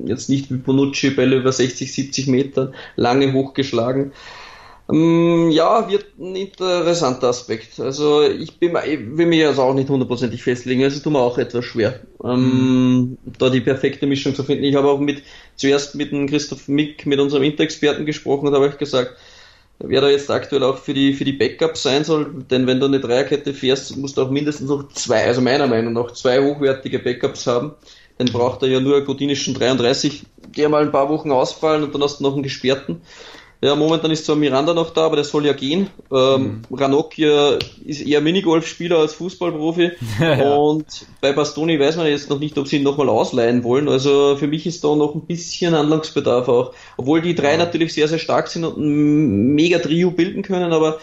[0.05, 4.13] jetzt nicht wie Bonucci, Bälle über 60, 70 Meter, lange hochgeschlagen.
[4.89, 7.79] Ähm, ja, wird ein interessanter Aspekt.
[7.79, 11.37] Also ich, bin, ich will mich jetzt auch nicht hundertprozentig festlegen, also tut mir auch
[11.37, 13.17] etwas schwer, ähm, mhm.
[13.37, 14.65] da die perfekte Mischung zu finden.
[14.65, 15.23] Ich habe auch mit
[15.55, 19.15] zuerst mit dem Christoph Mick, mit unserem Interexperten gesprochen und habe euch gesagt,
[19.79, 22.87] wer da jetzt aktuell auch für die für die Backups sein soll, denn wenn du
[22.87, 26.99] eine Dreierkette fährst, musst du auch mindestens noch zwei, also meiner Meinung nach, zwei hochwertige
[26.99, 27.73] Backups haben.
[28.17, 30.23] Dann braucht er ja nur einen godinischen 33,
[30.55, 33.01] der mal ein paar Wochen ausfallen und dann hast du noch einen gesperrten.
[33.63, 35.89] Ja, momentan ist zwar Miranda noch da, aber der soll ja gehen.
[36.11, 36.75] Ähm, mhm.
[36.75, 39.91] Ranocchia ist eher Minigolfspieler als Fußballprofi.
[40.19, 40.53] ja.
[40.55, 43.87] Und bei Bastoni weiß man jetzt noch nicht, ob sie ihn nochmal ausleihen wollen.
[43.87, 46.73] Also für mich ist da noch ein bisschen Handlungsbedarf auch.
[46.97, 47.57] Obwohl die drei ja.
[47.57, 50.99] natürlich sehr, sehr stark sind und ein mega Trio bilden können, aber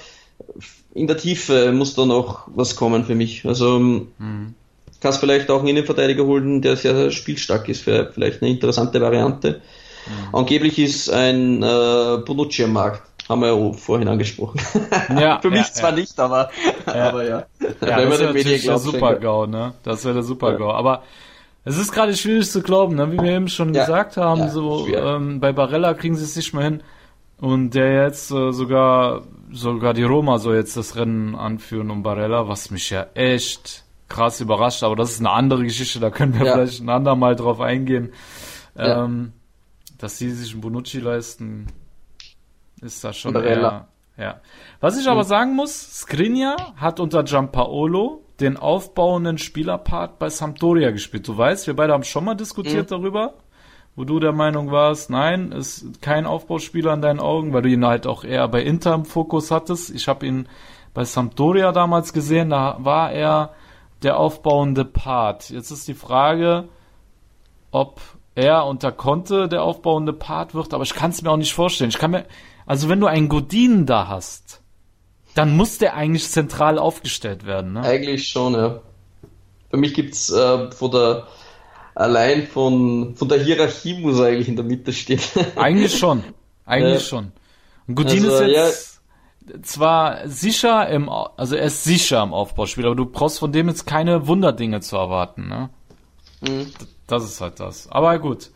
[0.93, 3.47] in der Tiefe muss da noch was kommen für mich.
[3.47, 4.55] Also mhm.
[5.01, 9.63] kannst vielleicht auch einen Innenverteidiger holen, der sehr, sehr spielstark ist, vielleicht eine interessante Variante.
[10.07, 10.35] Mhm.
[10.35, 13.03] Angeblich ist ein äh, Bonucci am Markt.
[13.29, 14.61] haben wir ja vorhin angesprochen.
[15.19, 15.97] Ja, Für mich ja, zwar ja.
[15.97, 16.51] nicht, aber
[16.87, 17.09] Ja.
[17.11, 17.47] aber ja.
[17.59, 19.75] Wenn das wäre natürlich der Super-GAU, ne?
[19.85, 20.71] Das wäre der Super-GAU.
[20.73, 21.03] Aber
[21.65, 23.13] es ist gerade schwierig zu glauben, ne?
[23.13, 26.65] Wie wir eben schon gesagt haben, so ähm, bei Barella kriegen sie es nicht mehr
[26.65, 26.83] hin.
[27.41, 29.23] Und der jetzt äh, sogar,
[29.53, 34.41] sogar die Roma soll jetzt das Rennen anführen um Barella, was mich ja echt krass
[34.41, 34.83] überrascht.
[34.83, 36.53] Aber das ist eine andere Geschichte, da können wir Ja.
[36.55, 38.13] vielleicht ein andermal drauf eingehen.
[38.77, 39.05] Ja.
[39.05, 39.33] Ähm,
[40.01, 41.67] dass sie sich einen Bonucci leisten,
[42.81, 44.41] ist da schon eher, ja.
[44.81, 51.29] Was ich aber sagen muss, Skriniar hat unter Giampaolo den aufbauenden Spielerpart bei Sampdoria gespielt.
[51.29, 53.35] Du weißt, wir beide haben schon mal diskutiert darüber,
[53.97, 57.85] wo du der Meinung warst, nein, ist kein Aufbauspieler in deinen Augen, weil du ihn
[57.85, 59.91] halt auch eher bei Inter im Fokus hattest.
[59.91, 60.49] Ich habe ihn
[60.95, 63.53] bei Sampdoria damals gesehen, da war er
[64.03, 65.51] der aufbauende Part.
[65.51, 66.69] Jetzt ist die Frage,
[67.71, 68.01] ob
[68.35, 71.91] er unter Conte der aufbauende Part wird, aber ich kann es mir auch nicht vorstellen.
[71.91, 72.25] Ich kann mir,
[72.67, 74.63] also wenn du einen Godin da hast,
[75.35, 77.83] dann muss der eigentlich zentral aufgestellt werden, ne?
[77.83, 78.81] Eigentlich schon, ja.
[79.71, 81.27] Für mich gibt's äh, von der
[81.95, 85.21] allein von, von der Hierarchie muss er eigentlich in der Mitte stehen.
[85.57, 86.25] Eigentlich schon.
[86.65, 87.09] Eigentlich Ja.
[87.09, 87.33] schon.
[87.87, 89.01] Und Godin Also, ist jetzt
[89.63, 93.87] zwar sicher im, also er ist sicher im Aufbauspiel, aber du brauchst von dem jetzt
[93.87, 95.71] keine Wunderdinge zu erwarten, ne?
[96.41, 96.73] Mhm.
[97.11, 97.91] Das ist halt das.
[97.91, 98.51] Aber gut.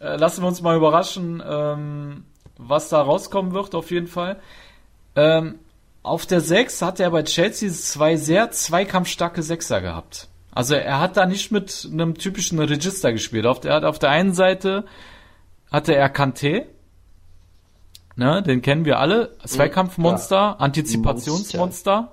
[0.00, 2.24] Äh, lassen wir uns mal überraschen, ähm,
[2.58, 4.40] was da rauskommen wird, auf jeden Fall.
[5.16, 5.58] Ähm,
[6.02, 10.28] auf der 6 hat er bei Chelsea zwei sehr zweikampfstarke Sechser gehabt.
[10.50, 13.46] Also er hat da nicht mit einem typischen Register gespielt.
[13.46, 14.84] Auf der, auf der einen Seite
[15.70, 16.66] hatte er Kanté,
[18.16, 22.12] ne, den kennen wir alle, Zweikampfmonster, Antizipationsmonster,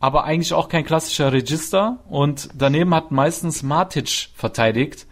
[0.00, 1.98] aber eigentlich auch kein klassischer Register.
[2.08, 5.06] Und daneben hat meistens Matic verteidigt,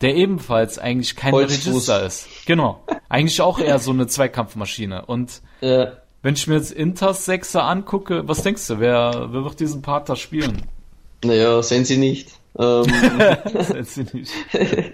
[0.00, 1.66] der ebenfalls eigentlich kein Holzfuß.
[1.66, 2.26] Register ist.
[2.46, 2.82] Genau.
[3.08, 5.04] Eigentlich auch eher so eine Zweikampfmaschine.
[5.06, 5.92] Und Ja.
[6.22, 10.08] wenn ich mir jetzt Inters Sechser angucke, was denkst du, wer, wer wird diesen Part
[10.08, 10.62] da spielen?
[11.24, 12.28] Naja, sehen sie nicht.
[12.58, 12.86] Ähm,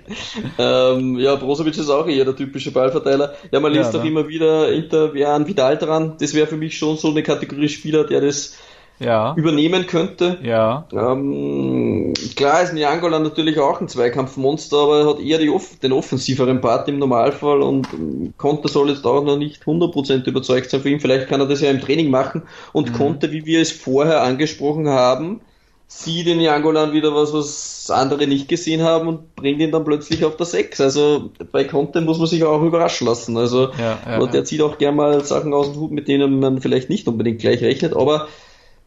[0.58, 3.34] ähm, ja, Brozovic ist auch eher der typische Ballverteiler.
[3.50, 4.08] Ja, man Ja, liest auch ne?
[4.08, 6.16] immer wieder, Inter wäre an Vidal dran.
[6.20, 8.54] Das wäre für mich schon so eine Kategorie Spieler, der das
[8.98, 10.38] Ja, übernehmen könnte.
[10.42, 15.92] ja, Ähm, klar ist Niangola natürlich auch ein Zweikampfmonster, aber er hat eher off den
[15.92, 20.80] offensiveren Part im Normalfall und ähm, Conte soll jetzt auch noch nicht 100% überzeugt sein
[20.80, 21.00] von ihm.
[21.00, 22.42] Vielleicht kann er das ja im Training machen
[22.72, 25.40] und Conte, wie wir es vorher angesprochen haben,
[25.88, 30.24] sieht in Niangolan wieder was, was andere nicht gesehen haben und bringt ihn dann plötzlich
[30.24, 30.80] auf der 6.
[30.80, 33.36] Also bei Conte muss man sich auch überraschen lassen.
[33.36, 34.44] Also Ja, ja, der ja.
[34.44, 37.62] zieht auch gerne mal Sachen aus dem Hut, mit denen man vielleicht nicht unbedingt gleich
[37.62, 38.26] rechnet, aber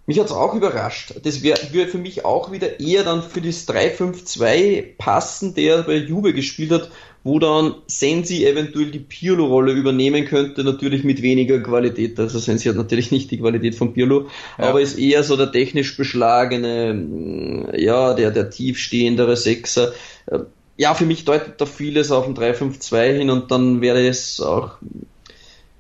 [0.10, 1.14] mich hat's auch überrascht.
[1.24, 5.96] Das wäre wär für mich auch wieder eher dann für das 3-5-2 passen, der bei
[5.96, 6.90] Juve gespielt hat,
[7.24, 12.20] wo dann Sensi eventuell die Pirlo-Rolle übernehmen könnte, natürlich mit weniger Qualität.
[12.20, 14.70] Also Sensi hat natürlich nicht die Qualität von Pirlo, Ja.
[14.70, 19.94] aber ist eher so der technisch beschlagene, mh, ja, der, der tiefstehendere Sechser.
[20.28, 20.40] Äh,
[20.78, 24.78] Ja, für mich deutet da vieles auf ein 3-5-2 hin und dann wäre es auch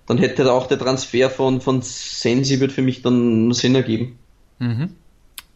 [0.10, 4.18] dann hätte auch der Transfer von, von Sensi wird für mich dann Sinn ergeben.
[4.57, 4.95] Mhm.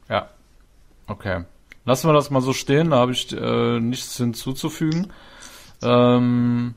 [0.08, 0.30] Ja.
[1.08, 1.46] Okay.
[1.86, 5.08] Lassen wir das mal so stehen, da habe ich äh, nichts hinzuzufügen.
[5.82, 6.76] Ähm,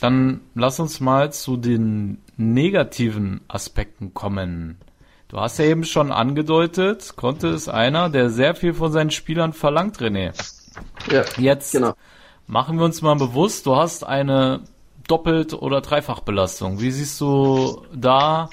[0.00, 4.78] dann lass uns mal zu den negativen Aspekten kommen.
[5.28, 9.52] Du hast ja eben schon angedeutet, Conte ist einer, der sehr viel von seinen Spielern
[9.52, 10.32] verlangt, René.
[11.12, 11.94] Ja, Jetzt genau.
[12.48, 14.62] machen wir uns mal bewusst, du hast eine
[15.08, 16.80] Doppelt- oder Dreifachbelastung.
[16.80, 18.48] Wie siehst du da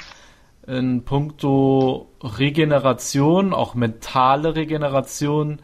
[0.67, 5.61] in puncto Regeneration, auch mentale Regeneration,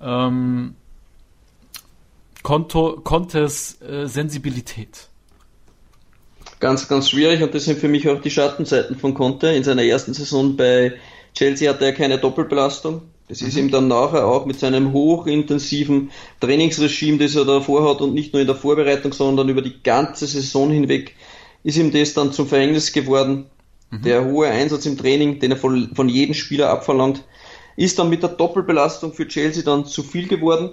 [0.00, 0.76] ähm,
[2.42, 5.08] Konto, Contes äh, Sensibilität?
[6.58, 9.48] Ganz, ganz schwierig und das sind für mich auch die Schattenseiten von Conte.
[9.48, 10.94] In seiner ersten Saison bei
[11.34, 13.02] Chelsea hatte er keine Doppelbelastung.
[13.30, 16.10] Das ist ihm dann nachher auch mit seinem hochintensiven
[16.40, 20.26] Trainingsregime, das er davor hat und nicht nur in der Vorbereitung, sondern über die ganze
[20.26, 21.14] Saison hinweg,
[21.62, 23.46] ist ihm das dann zum Verhängnis geworden.
[24.04, 27.22] Der hohe Einsatz im Training, den er von, von jedem Spieler abverlangt,
[27.76, 30.70] ist dann mit der Doppelbelastung für Chelsea dann zu viel geworden.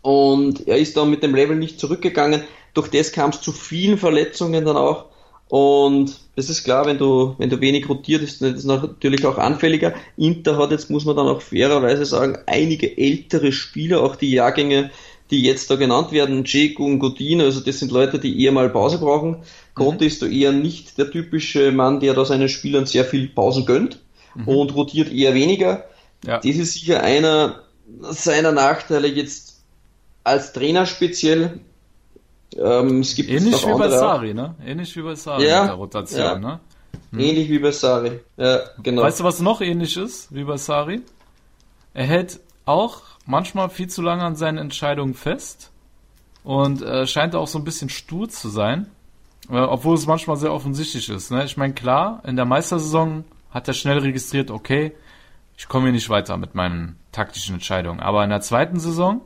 [0.00, 2.42] Und er ist dann mit dem Level nicht zurückgegangen.
[2.72, 5.06] Durch das kam es zu vielen Verletzungen dann auch.
[5.48, 9.94] Und das ist klar, wenn du, wenn du wenig rotiert, ist das natürlich auch anfälliger.
[10.16, 14.90] Inter hat jetzt, muss man dann auch fairerweise sagen, einige ältere Spieler, auch die Jahrgänge,
[15.30, 18.68] die jetzt da genannt werden, Dzeko und Godin, also das sind Leute, die eher mal
[18.68, 19.38] Pause brauchen.
[19.74, 23.64] Conte ist da eher nicht der typische Mann, der da seinen Spielern sehr viel Pausen
[23.64, 24.00] gönnt
[24.46, 25.84] und rotiert eher weniger.
[26.26, 26.38] Ja.
[26.38, 27.62] Das ist sicher einer
[28.00, 29.62] seiner Nachteile jetzt
[30.24, 31.60] als Trainer speziell.
[32.56, 34.00] Ähm, es gibt Ähnlich wie bei andere auch.
[34.00, 34.54] Sari, ne?
[34.64, 36.38] Ähnlich wie bei Sari Ja, mit der Rotation, ja.
[36.38, 36.60] ne?
[37.12, 38.20] Ähnlich wie bei Sari.
[38.36, 39.02] Ja, genau.
[39.02, 41.02] Weißt du, was noch ähnlich ist wie bei Sari?
[41.92, 45.70] Er hält auch manchmal viel zu lange an seinen Entscheidungen fest
[46.42, 48.86] und äh, scheint auch so ein bisschen stur zu sein,
[49.50, 51.30] äh, obwohl es manchmal sehr offensichtlich ist.
[51.30, 51.44] Ne?
[51.44, 54.92] Ich meine, klar, in der Meistersaison hat er schnell registriert, okay,
[55.56, 58.00] ich komme hier nicht weiter mit meinen taktischen Entscheidungen.
[58.00, 59.20] Aber in der zweiten Saison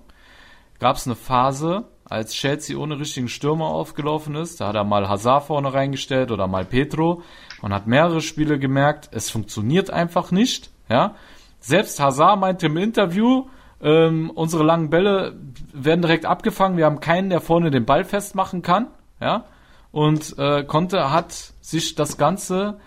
[0.78, 4.60] gab es eine Phase, als Chelsea ohne richtigen Stürmer aufgelaufen ist.
[4.60, 7.22] Da hat er mal Hazard vorne reingestellt oder mal Petro.
[7.60, 10.70] Man hat mehrere Spiele gemerkt, es funktioniert einfach nicht.
[10.88, 11.14] Ja,
[11.60, 13.46] selbst Hazard meinte im Interview,
[13.82, 15.36] ähm, unsere langen Bälle
[15.72, 16.76] werden direkt abgefangen.
[16.76, 18.88] Wir haben keinen, der vorne den Ball festmachen kann.
[19.20, 19.44] Ja,
[19.90, 22.78] und äh, konnte hat sich das Ganze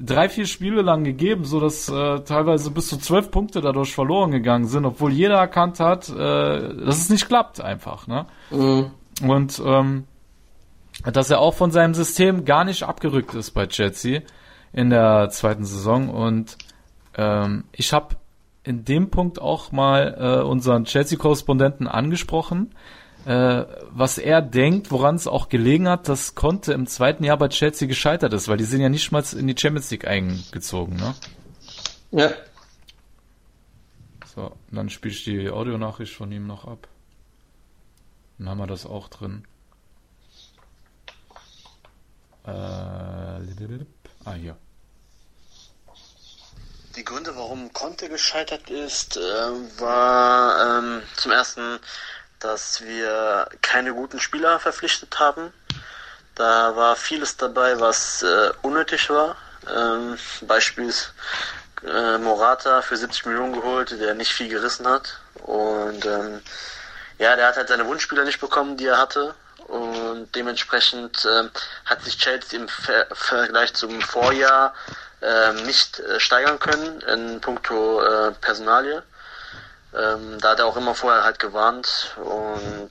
[0.00, 4.30] drei, vier Spiele lang gegeben, so dass äh, teilweise bis zu zwölf Punkte dadurch verloren
[4.30, 8.06] gegangen sind, obwohl jeder erkannt hat, äh, dass es nicht klappt einfach.
[8.06, 8.26] Ne?
[8.50, 8.90] Mhm.
[9.28, 10.04] Und ähm,
[11.04, 14.22] dass er auch von seinem System gar nicht abgerückt ist bei Chelsea
[14.72, 16.08] in der zweiten Saison.
[16.08, 16.56] Und
[17.16, 18.16] ähm, ich habe
[18.64, 22.74] in dem Punkt auch mal äh, unseren Chelsea-Korrespondenten angesprochen,
[23.24, 27.48] äh, was er denkt, woran es auch gelegen hat, dass Conte im zweiten Jahr bei
[27.48, 30.96] Chelsea gescheitert ist, weil die sind ja nicht mal in die Champions League eingezogen.
[30.96, 31.14] Ne?
[32.10, 32.30] Ja.
[34.34, 36.88] So, dann spiele ich die Audionachricht von ihm noch ab.
[38.38, 39.44] Dann haben wir das auch drin.
[42.46, 44.56] Äh, ah, hier.
[46.96, 49.20] Die Gründe, warum Conte gescheitert ist, äh,
[49.80, 51.78] war ähm, zum ersten,
[52.40, 55.52] dass wir keine guten Spieler verpflichtet haben.
[56.34, 59.36] Da war vieles dabei, was äh, unnötig war.
[59.74, 61.12] Ähm, Beispiels
[61.84, 65.18] äh, Morata für 70 Millionen geholt, der nicht viel gerissen hat.
[65.42, 66.40] Und ähm,
[67.18, 69.34] ja, der hat halt seine Wunschspieler nicht bekommen, die er hatte.
[69.66, 71.50] Und dementsprechend ähm,
[71.84, 74.74] hat sich Chelsea im Ver Vergleich zum Vorjahr
[75.20, 79.02] ähm, nicht äh, steigern können in puncto äh, Personalie.
[79.94, 82.90] Ähm, da hat er auch immer vorher halt gewarnt und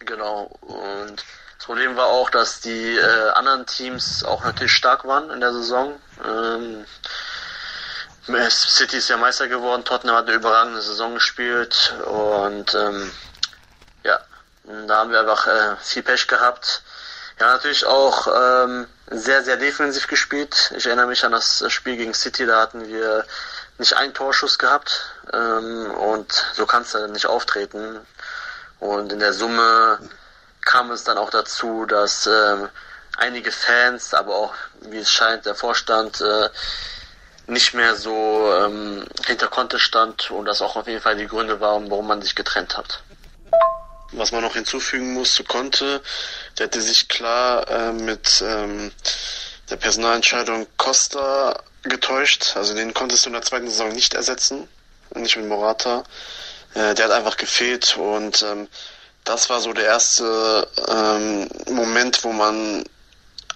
[0.00, 0.50] genau.
[0.60, 1.24] Und
[1.58, 5.52] das Problem war auch, dass die äh, anderen Teams auch natürlich stark waren in der
[5.52, 5.98] Saison.
[6.24, 6.84] Ähm,
[8.50, 13.10] City ist ja Meister geworden, Tottenham hat eine überragende Saison gespielt und ähm,
[14.02, 14.18] ja,
[14.86, 16.82] da haben wir einfach äh, viel Pech gehabt.
[17.38, 20.72] Ja, natürlich auch ähm, sehr, sehr defensiv gespielt.
[20.76, 23.26] Ich erinnere mich an das Spiel gegen City, da hatten wir
[23.78, 28.00] nicht einen Torschuss gehabt ähm, und so kannst du nicht auftreten.
[28.78, 29.98] Und in der Summe
[30.64, 32.68] kam es dann auch dazu, dass ähm,
[33.16, 36.48] einige Fans, aber auch, wie es scheint, der Vorstand äh,
[37.46, 41.60] nicht mehr so ähm, hinter Conte stand und das auch auf jeden Fall die Gründe
[41.60, 43.02] waren, warum man sich getrennt hat.
[44.12, 46.00] Was man noch hinzufügen muss zu Conte,
[46.58, 48.92] der hatte sich klar äh, mit ähm,
[49.70, 52.56] der Personalentscheidung Costa getäuscht.
[52.56, 54.68] Also den konntest du in der zweiten Saison nicht ersetzen,
[55.14, 56.04] nicht mit Morata.
[56.74, 58.68] Äh, der hat einfach gefehlt und ähm,
[59.24, 62.84] das war so der erste ähm, Moment, wo man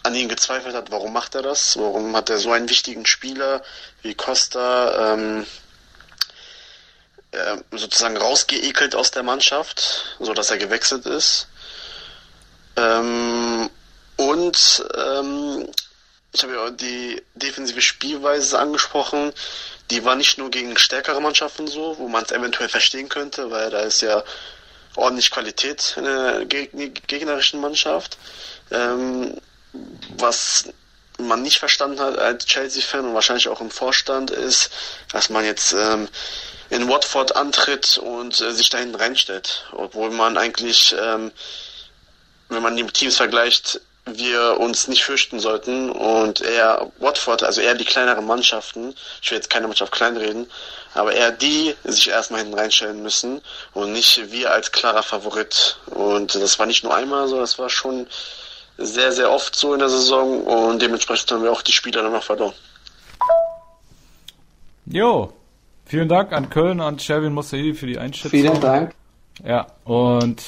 [0.02, 1.76] an ihn gezweifelt hat, warum macht er das?
[1.76, 3.62] Warum hat er so einen wichtigen Spieler
[4.02, 5.46] wie Costa ähm,
[7.32, 11.48] äh, sozusagen rausgeekelt aus der Mannschaft, so dass er gewechselt ist?
[12.76, 13.68] Ähm,
[14.16, 15.68] und ähm,
[16.32, 19.32] ich habe ja die defensive Spielweise angesprochen.
[19.90, 23.70] Die war nicht nur gegen stärkere Mannschaften so, wo man es eventuell verstehen könnte, weil
[23.70, 24.22] da ist ja
[24.94, 28.18] ordentlich Qualität in der gegnerischen Mannschaft.
[28.70, 29.38] Ähm,
[30.16, 30.68] was
[31.18, 34.70] man nicht verstanden hat als Chelsea-Fan und wahrscheinlich auch im Vorstand ist,
[35.12, 36.08] dass man jetzt ähm,
[36.70, 41.32] in Watford antritt und äh, sich dahin reinstellt, obwohl man eigentlich, ähm,
[42.48, 43.80] wenn man die Teams vergleicht,
[44.16, 49.38] wir uns nicht fürchten sollten und eher Watford, also eher die kleineren Mannschaften, ich will
[49.38, 50.46] jetzt keine Mannschaft kleinreden,
[50.94, 53.40] aber eher die sich erstmal hinten reinstellen müssen
[53.74, 55.78] und nicht wir als klarer Favorit.
[55.86, 58.06] Und das war nicht nur einmal so, das war schon
[58.78, 62.12] sehr, sehr oft so in der Saison und dementsprechend haben wir auch die Spieler dann
[62.12, 62.54] noch verloren.
[64.86, 65.32] Jo,
[65.84, 68.30] vielen Dank an Köln, an Sherwin Mossaidi für die Einschätzung.
[68.30, 68.94] Vielen Dank.
[69.44, 70.42] Ja, und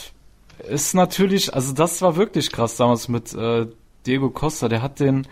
[0.68, 3.66] ist natürlich, also das war wirklich krass damals mit äh,
[4.06, 4.68] Diego Costa.
[4.68, 5.26] Der hat den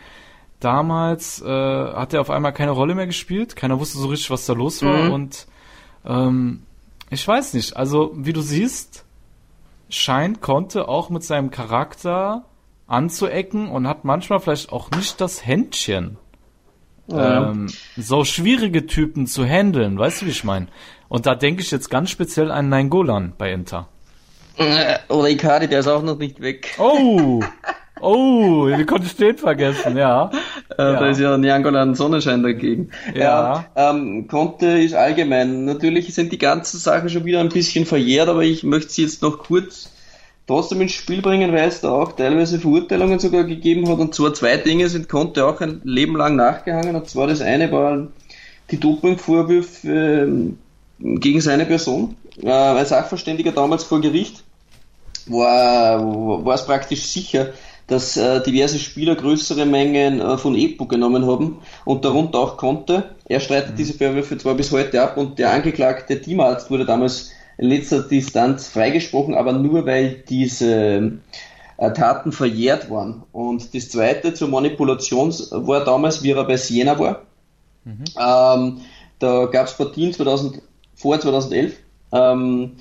[0.61, 3.57] damals, äh, hat er auf einmal keine Rolle mehr gespielt.
[3.57, 5.05] Keiner wusste so richtig, was da los war.
[5.05, 5.12] Mhm.
[5.12, 5.47] Und
[6.05, 6.62] ähm,
[7.11, 9.05] ich weiß nicht, also wie du siehst,
[9.89, 12.45] scheint konnte auch mit seinem Charakter
[12.87, 16.16] anzuecken und hat manchmal vielleicht auch nicht das Händchen,
[17.07, 17.51] Ja.
[17.51, 19.99] ähm, so schwierige Typen zu handeln.
[19.99, 20.66] Weißt du, wie ich meine?
[21.09, 23.89] Und da denke ich jetzt ganz speziell an Nainggolan bei Inter.
[24.59, 26.75] Äh, Oder Icardi, der ist auch noch nicht weg.
[26.79, 27.41] Oh!
[28.01, 30.31] Oh, wie konnte ich den vergessen, ja.
[30.79, 31.01] Äh, ja.
[31.01, 32.91] Da ist ja Niangola ein Sonnenschein dagegen.
[33.15, 33.65] Ja.
[33.75, 35.65] ja ähm, Conte ist allgemein.
[35.65, 39.23] Natürlich sind die ganzen Sachen schon wieder ein bisschen verjährt, aber ich möchte sie jetzt
[39.23, 39.91] noch kurz
[40.47, 43.99] trotzdem ins Spiel bringen, weil es da auch teilweise Verurteilungen sogar gegeben hat.
[43.99, 46.95] Und zwar zwei Dinge sind Conte auch ein Leben lang nachgehangen.
[46.97, 48.07] Und zwar das eine war
[48.71, 52.17] die Dopingvorwürfe äh, gegen seine Person.
[52.43, 54.45] Äh, als Sachverständiger damals vor Gericht
[55.31, 57.53] war, war es praktisch sicher,
[57.87, 63.16] dass äh, diverse Spieler größere Mengen äh, von EPO genommen haben und darunter auch konnte.
[63.26, 63.76] Er streitet mhm.
[63.76, 68.68] diese Vorwürfe zwar bis heute ab und der angeklagte Teamarzt wurde damals in letzter Distanz
[68.68, 71.18] freigesprochen, aber nur weil diese
[71.79, 73.22] äh, Taten verjährt waren.
[73.33, 77.22] Und das zweite zur Manipulation war damals, wie er bei Siena war.
[77.85, 78.05] Mhm.
[78.18, 78.81] Ähm,
[79.18, 80.61] da gab es Partien 2000,
[80.95, 81.74] vor 2011.
[82.12, 82.76] Ähm,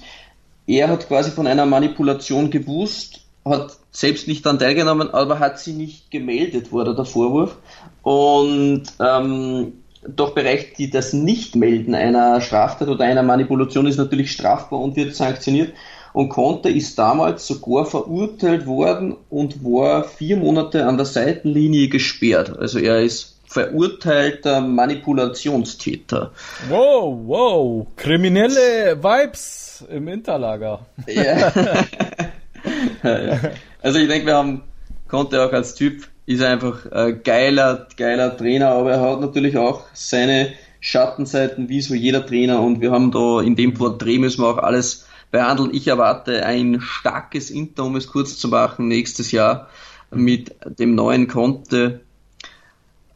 [0.67, 5.73] er hat quasi von einer Manipulation gewusst, hat selbst nicht daran teilgenommen, aber hat sie
[5.73, 7.57] nicht gemeldet, wurde der Vorwurf.
[8.03, 9.73] Und ähm,
[10.07, 15.15] doch Bereich die das Nichtmelden einer Straftat oder einer Manipulation ist natürlich strafbar und wird
[15.15, 15.73] sanktioniert.
[16.13, 22.57] Und Conte ist damals sogar verurteilt worden und war vier Monate an der Seitenlinie gesperrt.
[22.57, 26.31] Also er ist verurteilter Manipulationstäter.
[26.69, 30.85] Wow, wow, kriminelle Vibes im Interlager.
[31.07, 31.53] Ja.
[33.81, 34.63] also ich denke, wir haben
[35.07, 39.85] Conte auch als Typ, ist einfach ein geiler, geiler Trainer, aber er hat natürlich auch
[39.93, 44.49] seine Schattenseiten, wie so jeder Trainer und wir haben da in dem Porträt müssen wir
[44.49, 45.73] auch alles behandeln.
[45.73, 49.69] Ich erwarte ein starkes Inter, um es kurz zu machen, nächstes Jahr
[50.11, 52.01] mit dem neuen Conte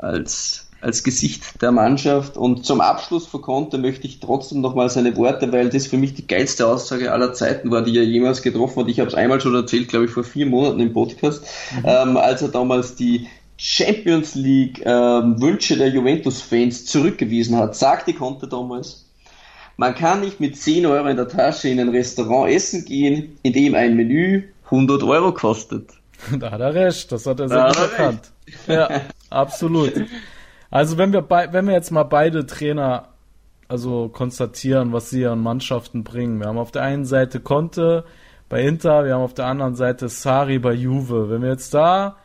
[0.01, 2.37] als als Gesicht der Mannschaft.
[2.37, 6.15] Und zum Abschluss von Conte möchte ich trotzdem nochmal seine Worte, weil das für mich
[6.15, 8.89] die geilste Aussage aller Zeiten war, die er jemals getroffen hat.
[8.89, 11.45] Ich habe es einmal schon erzählt, glaube ich, vor vier Monaten im Podcast,
[11.75, 11.85] mhm.
[11.85, 13.27] ähm, als er damals die
[13.57, 19.05] Champions League ähm, Wünsche der Juventus-Fans zurückgewiesen hat, sagte Conte damals,
[19.77, 23.53] man kann nicht mit 10 Euro in der Tasche in ein Restaurant essen gehen, in
[23.53, 25.91] dem ein Menü 100 Euro kostet.
[26.39, 28.31] Da hat er recht, das hat er sehr gut erkannt.
[28.67, 28.89] Ja,
[29.29, 29.93] absolut.
[30.69, 33.11] Also wenn wir bei, wenn wir jetzt mal beide Trainer
[33.71, 36.39] also konstatieren, was sie ihren Mannschaften bringen.
[36.39, 38.03] Wir haben auf der einen Seite Conte
[38.49, 41.29] bei Inter, wir haben auf der anderen Seite Sari bei Juve.
[41.29, 42.17] Wenn wir jetzt da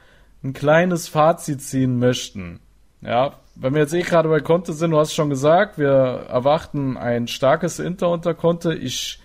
[0.42, 2.58] ein kleines Fazit ziehen möchten,
[3.00, 5.88] ja, wenn wir jetzt eh gerade bei Conte sind, du hast schon gesagt, wir
[6.28, 8.74] erwarten ein starkes Inter unter Conte.
[8.74, 9.20] Ich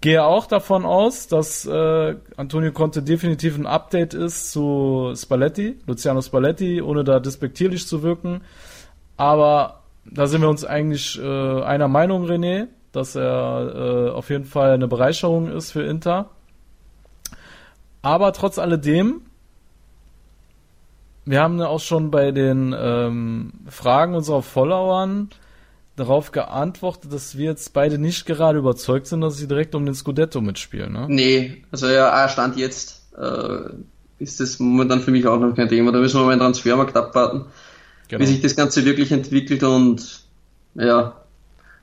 [0.00, 6.22] gehe auch davon aus, dass äh, Antonio Conte definitiv ein Update ist zu Spalletti, Luciano
[6.22, 8.42] Spalletti, ohne da despektierlich zu wirken.
[9.16, 14.44] Aber da sind wir uns eigentlich äh, einer Meinung, René, dass er äh, auf jeden
[14.44, 16.30] Fall eine Bereicherung ist für Inter.
[18.00, 19.22] Aber trotz alledem,
[21.24, 25.28] wir haben auch schon bei den ähm, Fragen unserer Followern
[25.98, 29.94] darauf geantwortet, dass wir jetzt beide nicht gerade überzeugt sind, dass sie direkt um den
[29.94, 30.92] Scudetto mitspielen.
[30.92, 31.06] Ne?
[31.08, 33.70] Nee, also ja, Stand jetzt äh,
[34.18, 35.92] ist das momentan für mich auch noch kein Thema.
[35.92, 37.46] Da müssen wir mal einen Transfermarkt abwarten,
[38.08, 38.22] genau.
[38.22, 40.22] wie sich das Ganze wirklich entwickelt und
[40.74, 41.16] ja,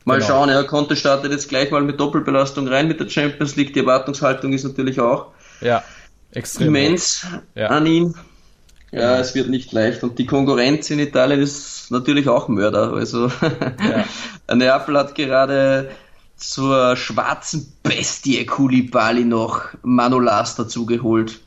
[0.06, 0.28] mal genau.
[0.28, 0.50] schauen.
[0.50, 3.74] Ja, Conte startet jetzt gleich mal mit Doppelbelastung rein mit der Champions League.
[3.74, 5.28] Die Erwartungshaltung ist natürlich auch
[5.62, 5.84] ja,
[6.32, 7.68] extrem immens ja.
[7.68, 8.16] an ihn.
[8.92, 10.04] Ja, es wird nicht leicht.
[10.04, 12.94] Und die Konkurrenz in Italien ist natürlich auch Mörder.
[12.94, 13.28] Also
[14.48, 14.56] ja.
[14.56, 15.90] Neapel hat gerade
[16.38, 21.40] zur schwarzen Bestie Kulibali noch Manolas dazugeholt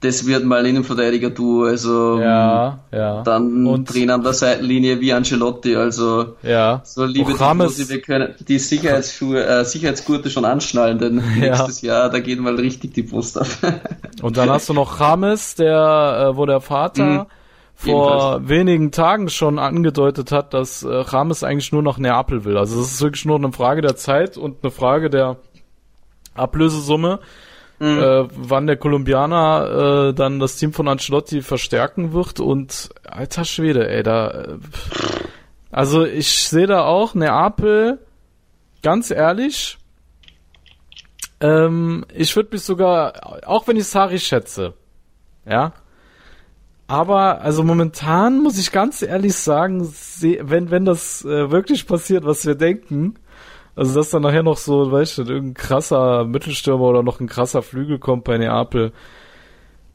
[0.00, 3.22] das wird mal Innenverteidiger-Duo, also ja, ja.
[3.22, 6.80] dann und drehen an der Seitenlinie wie Ancelotti, also ja.
[6.84, 11.50] so liebe Tifosi, wir können die Sicherheitsschuhe, äh, Sicherheitsgurte schon anschnallen, denn ja.
[11.50, 13.58] nächstes Jahr, da geht mal richtig die Post auf.
[14.22, 17.26] und dann hast du noch James, der, äh, wo der Vater mhm.
[17.74, 18.48] vor Jedenfalls.
[18.48, 22.56] wenigen Tagen schon angedeutet hat, dass äh, James eigentlich nur nach Neapel will.
[22.56, 25.36] Also es ist wirklich nur eine Frage der Zeit und eine Frage der
[26.34, 27.18] Ablösesumme
[27.80, 27.98] mhm.
[27.98, 33.88] äh, wann der Kolumbianer äh, dann das Team von Ancelotti verstärken wird und alter Schwede,
[33.88, 34.58] ey, da äh,
[35.72, 37.98] also ich sehe da auch Neapel
[38.82, 39.78] ganz ehrlich
[41.40, 44.74] ähm, ich würde mich sogar auch wenn ich Sari schätze
[45.46, 45.72] ja
[46.90, 49.88] aber also momentan muss ich ganz ehrlich sagen,
[50.20, 53.14] wenn wenn das äh, wirklich passiert, was wir denken,
[53.80, 57.62] also, dass dann nachher noch so, weißt du, irgendein krasser Mittelstürmer oder noch ein krasser
[57.62, 58.92] Flügel kommt bei Neapel.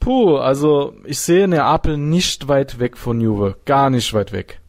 [0.00, 3.54] Puh, also ich sehe Neapel nicht weit weg von Juve.
[3.64, 4.60] Gar nicht weit weg.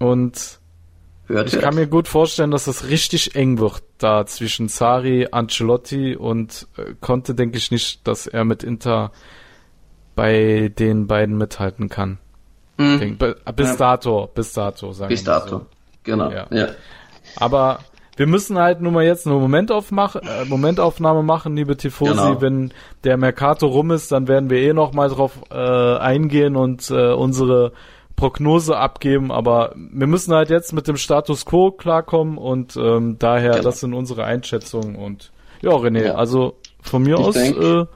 [0.00, 0.58] Und
[1.26, 1.62] Hört, ich hört.
[1.62, 6.94] kann mir gut vorstellen, dass das richtig eng wird da zwischen Sari, Ancelotti und äh,
[7.00, 9.12] konnte, denke ich nicht, dass er mit Inter
[10.16, 12.18] bei den beiden mithalten kann.
[12.78, 12.98] Mhm.
[12.98, 15.66] Denk, bis dato, bis dato, sagen Bis dato, so.
[16.02, 16.32] genau.
[16.32, 16.48] Ja.
[16.50, 16.68] ja.
[17.36, 17.78] Aber
[18.16, 22.12] wir müssen halt nur mal jetzt eine Momentaufmach äh, Momentaufnahme machen, liebe Tifosi.
[22.12, 22.40] Genau.
[22.40, 26.90] Wenn der Mercato rum ist, dann werden wir eh noch mal drauf äh, eingehen und
[26.90, 27.72] äh, unsere
[28.16, 29.32] Prognose abgeben.
[29.32, 33.64] Aber wir müssen halt jetzt mit dem Status Quo klarkommen und ähm, daher, genau.
[33.64, 34.96] das sind unsere Einschätzungen.
[34.96, 36.14] Und ja, René, ja.
[36.14, 37.86] also von mir ich aus denk, äh,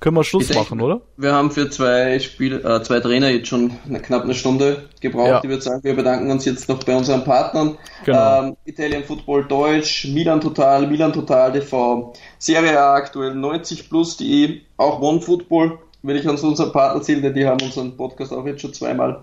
[0.00, 1.00] können wir Schluss machen, oder?
[1.16, 5.28] Wir haben für zwei Spiel, äh, zwei Trainer jetzt schon eine, knapp eine Stunde gebraucht.
[5.28, 5.40] Ja.
[5.42, 7.78] Ich würde sagen, wir bedanken uns jetzt noch bei unseren Partnern.
[8.04, 8.42] Genau.
[8.42, 15.00] Ähm, Italian Football Deutsch, Milan Total, Milan Total TV, Serie A aktuell 90 plus.de, auch
[15.00, 18.60] One Football will ich an unseren Partner zählen, denn die haben unseren Podcast auch jetzt
[18.60, 19.22] schon zweimal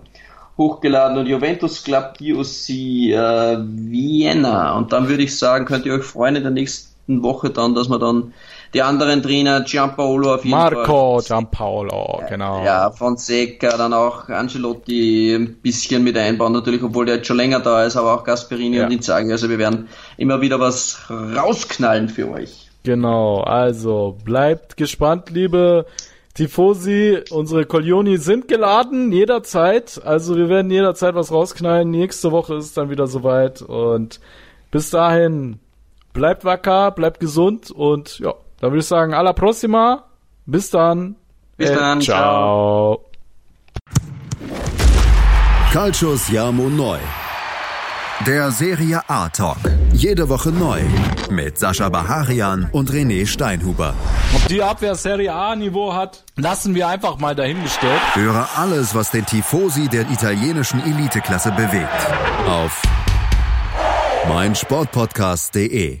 [0.56, 4.76] hochgeladen und Juventus Club DOC äh, Vienna.
[4.76, 7.88] Und dann würde ich sagen, könnt ihr euch freuen in der nächsten Woche dann, dass
[7.88, 8.32] wir dann
[8.74, 10.86] die anderen Trainer, Giampaolo auf jeden Marco Fall.
[10.86, 12.64] Marco Giampaolo, genau.
[12.64, 17.60] Ja, Fonseca, dann auch Ancelotti ein bisschen mit einbauen, natürlich, obwohl der jetzt schon länger
[17.60, 18.86] da ist, aber auch Gasperini ja.
[18.86, 19.30] und Inzaghi.
[19.30, 22.68] Also wir werden immer wieder was rausknallen für euch.
[22.82, 25.86] Genau, also bleibt gespannt, liebe
[26.34, 30.00] Tifosi, unsere Colioni sind geladen, jederzeit.
[30.04, 31.90] Also wir werden jederzeit was rausknallen.
[31.90, 33.62] Nächste Woche ist es dann wieder soweit.
[33.62, 34.18] Und
[34.72, 35.60] bis dahin,
[36.12, 40.04] bleibt wacker, bleibt gesund und ja, dann würde ich sagen, alla prossima.
[40.46, 41.16] Bis dann.
[41.56, 42.00] Bis äh, dann.
[42.00, 43.04] Ciao.
[45.72, 46.98] Calcius Jamo Neu.
[48.26, 49.58] Der Serie A Talk.
[49.92, 50.80] Jede Woche neu.
[51.30, 53.94] Mit Sascha Baharian und René Steinhuber.
[54.34, 58.00] Ob die Abwehr Serie A Niveau hat, lassen wir einfach mal dahingestellt.
[58.14, 61.88] Höre alles, was den Tifosi der italienischen Eliteklasse bewegt.
[62.48, 62.80] Auf
[64.28, 66.00] meinsportpodcast.de.